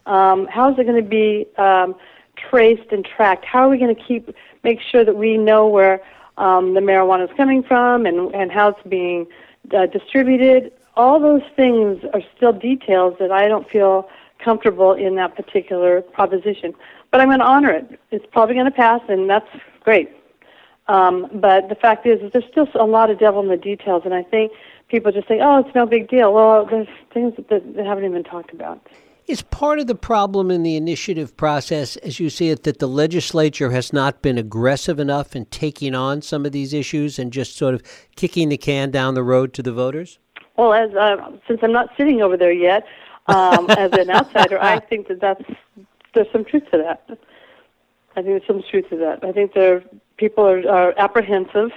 Um, 0.06 0.48
how 0.48 0.72
is 0.72 0.78
it 0.78 0.84
going 0.84 1.02
to 1.02 1.08
be 1.08 1.46
um, 1.56 1.94
traced 2.36 2.90
and 2.90 3.04
tracked? 3.04 3.44
How 3.44 3.60
are 3.60 3.68
we 3.68 3.78
going 3.78 3.94
to 3.94 4.02
keep 4.02 4.34
make 4.64 4.80
sure 4.80 5.04
that 5.04 5.16
we 5.16 5.36
know 5.36 5.68
where 5.68 6.02
um, 6.36 6.74
the 6.74 6.80
marijuana 6.80 7.30
is 7.30 7.36
coming 7.36 7.62
from 7.62 8.06
and, 8.06 8.34
and 8.34 8.50
how 8.50 8.70
it's 8.70 8.88
being 8.88 9.26
uh, 9.74 9.87
distributed? 9.87 10.72
All 10.96 11.20
those 11.20 11.42
things 11.56 12.04
are 12.12 12.22
still 12.37 12.52
details 12.52 13.16
that 13.20 13.30
I 13.30 13.48
don't 13.48 13.68
feel 13.68 14.09
comfortable 14.38 14.92
in 14.92 15.16
that 15.16 15.37
particular 15.37 16.00
proposition. 16.00 16.74
But 17.11 17.20
I'm 17.20 17.28
going 17.28 17.40
to 17.40 17.44
honor 17.44 17.70
it. 17.70 18.00
It's 18.11 18.24
probably 18.33 18.54
going 18.54 18.66
to 18.66 18.70
pass, 18.70 19.00
and 19.09 19.28
that's 19.28 19.48
great. 19.80 20.11
Um, 20.88 21.28
but 21.33 21.68
the 21.68 21.74
fact 21.74 22.06
is, 22.06 22.33
there's 22.33 22.44
still 22.50 22.68
a 22.74 22.85
lot 22.85 23.11
of 23.11 23.18
devil 23.18 23.40
in 23.42 23.48
the 23.48 23.56
details, 23.56 24.02
and 24.04 24.14
I 24.14 24.22
think 24.22 24.52
people 24.88 25.12
just 25.12 25.28
say, 25.28 25.38
"Oh, 25.40 25.61
it's 25.61 25.74
no 25.74 25.87
big 25.87 26.09
deal." 26.09 26.33
Well, 26.33 26.66
there's 26.66 26.88
things 27.14 27.35
that, 27.37 27.48
that 27.48 27.87
haven't 27.87 28.04
even 28.04 28.24
talked 28.24 28.52
about. 28.52 28.85
Is 29.30 29.42
part 29.42 29.78
of 29.78 29.86
the 29.86 29.94
problem 29.94 30.50
in 30.50 30.64
the 30.64 30.74
initiative 30.74 31.36
process, 31.36 31.94
as 31.98 32.18
you 32.18 32.30
see 32.30 32.48
it, 32.48 32.64
that 32.64 32.80
the 32.80 32.88
legislature 32.88 33.70
has 33.70 33.92
not 33.92 34.22
been 34.22 34.36
aggressive 34.36 34.98
enough 34.98 35.36
in 35.36 35.44
taking 35.44 35.94
on 35.94 36.20
some 36.20 36.44
of 36.44 36.50
these 36.50 36.74
issues 36.74 37.16
and 37.16 37.32
just 37.32 37.56
sort 37.56 37.74
of 37.74 37.82
kicking 38.16 38.48
the 38.48 38.56
can 38.56 38.90
down 38.90 39.14
the 39.14 39.22
road 39.22 39.52
to 39.54 39.62
the 39.62 39.70
voters? 39.70 40.18
Well, 40.56 40.72
as 40.72 40.92
uh, 40.96 41.30
since 41.46 41.60
I'm 41.62 41.70
not 41.70 41.90
sitting 41.96 42.22
over 42.22 42.36
there 42.36 42.50
yet, 42.50 42.84
um, 43.28 43.70
as 43.78 43.92
an 43.92 44.10
outsider, 44.10 44.60
I 44.60 44.80
think 44.80 45.06
that 45.06 45.20
that's 45.20 45.44
there's 46.12 46.26
some 46.32 46.44
truth 46.44 46.64
to 46.72 46.78
that. 46.78 47.04
I 48.16 48.22
think 48.22 48.26
there's 48.26 48.46
some 48.48 48.64
truth 48.68 48.88
to 48.90 48.96
that. 48.96 49.22
I 49.22 49.30
think 49.30 49.54
there 49.54 49.84
people 50.16 50.44
are, 50.44 50.68
are 50.68 50.94
apprehensive, 50.98 51.70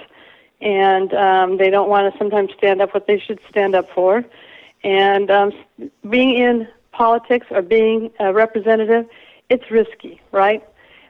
and 0.60 1.14
um, 1.14 1.58
they 1.58 1.70
don't 1.70 1.88
want 1.88 2.12
to 2.12 2.18
sometimes 2.18 2.50
stand 2.58 2.82
up 2.82 2.94
what 2.94 3.06
they 3.06 3.20
should 3.20 3.38
stand 3.48 3.76
up 3.76 3.88
for. 3.94 4.24
And 4.82 5.30
um, 5.30 5.52
being 6.10 6.36
in 6.36 6.66
politics 6.96 7.46
or 7.50 7.62
being 7.62 8.10
a 8.20 8.32
representative, 8.32 9.06
it's 9.48 9.70
risky, 9.70 10.20
right? 10.32 10.62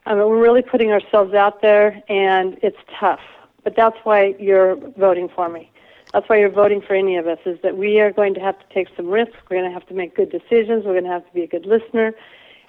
I 0.07 0.15
mean, 0.15 0.27
we're 0.29 0.43
really 0.43 0.63
putting 0.63 0.91
ourselves 0.91 1.33
out 1.35 1.63
there, 1.63 2.03
and 2.09 2.59
it's 2.63 2.77
tough. 2.99 3.21
But 3.63 3.75
that's 3.77 3.97
why 4.05 4.35
you're 4.39 4.77
voting 4.99 5.29
for 5.35 5.49
me. 5.49 5.71
That's 6.13 6.29
why 6.29 6.39
you're 6.39 6.51
voting 6.51 6.81
for 6.81 6.95
any 6.95 7.17
of 7.17 7.27
us, 7.27 7.39
is 7.47 7.59
that 7.63 7.77
we 7.77 8.01
are 8.01 8.13
going 8.13 8.35
to 8.35 8.41
have 8.41 8.59
to 8.59 8.65
take 8.73 8.89
some 8.97 9.09
risks. 9.09 9.37
We're 9.49 9.59
going 9.59 9.71
to 9.71 9.75
have 9.75 9.87
to 9.89 9.95
make 9.95 10.15
good 10.15 10.31
decisions. 10.31 10.85
We're 10.85 10.93
going 10.93 11.05
to 11.05 11.11
have 11.11 11.27
to 11.27 11.33
be 11.33 11.43
a 11.43 11.47
good 11.47 11.67
listener. 11.67 12.13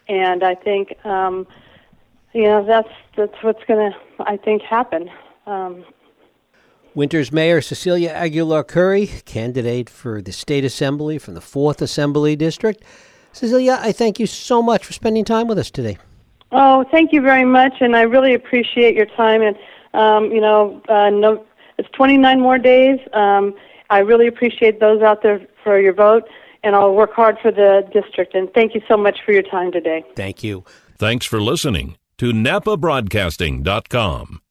And 0.07 0.43
I 0.43 0.55
think, 0.55 0.95
um, 1.05 1.45
you 2.33 2.43
know, 2.43 2.65
that's, 2.65 2.93
that's 3.17 3.35
what's 3.41 3.63
going 3.65 3.91
to, 3.91 3.97
I 4.19 4.37
think, 4.37 4.61
happen. 4.61 5.09
Um, 5.45 5.85
Winters 6.95 7.31
Mayor 7.31 7.61
Cecilia 7.61 8.13
Aguiar-Curry, 8.13 9.07
candidate 9.25 9.89
for 9.89 10.21
the 10.21 10.31
State 10.31 10.63
Assembly 10.63 11.17
from 11.17 11.33
the 11.33 11.41
4th 11.41 11.81
Assembly 11.81 12.37
District. 12.37 12.81
Cecilia, 13.33 13.77
I 13.81 13.91
thank 13.91 14.17
you 14.17 14.25
so 14.25 14.61
much 14.61 14.85
for 14.85 14.93
spending 14.93 15.25
time 15.25 15.47
with 15.47 15.59
us 15.59 15.69
today. 15.69 15.97
Oh, 16.53 16.85
thank 16.91 17.11
you 17.11 17.21
very 17.21 17.43
much, 17.43 17.73
and 17.81 17.97
I 17.97 18.03
really 18.03 18.33
appreciate 18.33 18.95
your 18.95 19.07
time. 19.07 19.41
And 19.41 19.57
um, 19.93 20.31
you 20.31 20.39
know, 20.39 20.81
uh, 20.87 21.09
no, 21.09 21.45
it's 21.77 21.89
29 21.91 22.39
more 22.39 22.57
days. 22.57 22.97
Um, 23.13 23.53
I 23.89 23.99
really 23.99 24.27
appreciate 24.27 24.79
those 24.79 25.01
out 25.01 25.21
there 25.21 25.45
for 25.63 25.77
your 25.79 25.91
vote, 25.93 26.23
and 26.63 26.73
I'll 26.75 26.93
work 26.93 27.13
hard 27.13 27.37
for 27.41 27.51
the 27.51 27.85
district. 27.93 28.35
And 28.35 28.49
thank 28.53 28.73
you 28.73 28.81
so 28.87 28.95
much 28.95 29.19
for 29.25 29.33
your 29.33 29.43
time 29.43 29.69
today. 29.71 30.03
Thank 30.15 30.43
you. 30.43 30.63
Thanks 30.97 31.25
for 31.25 31.41
listening 31.41 31.97
to 32.17 32.31
NapaBroadcasting.com. 32.31 34.41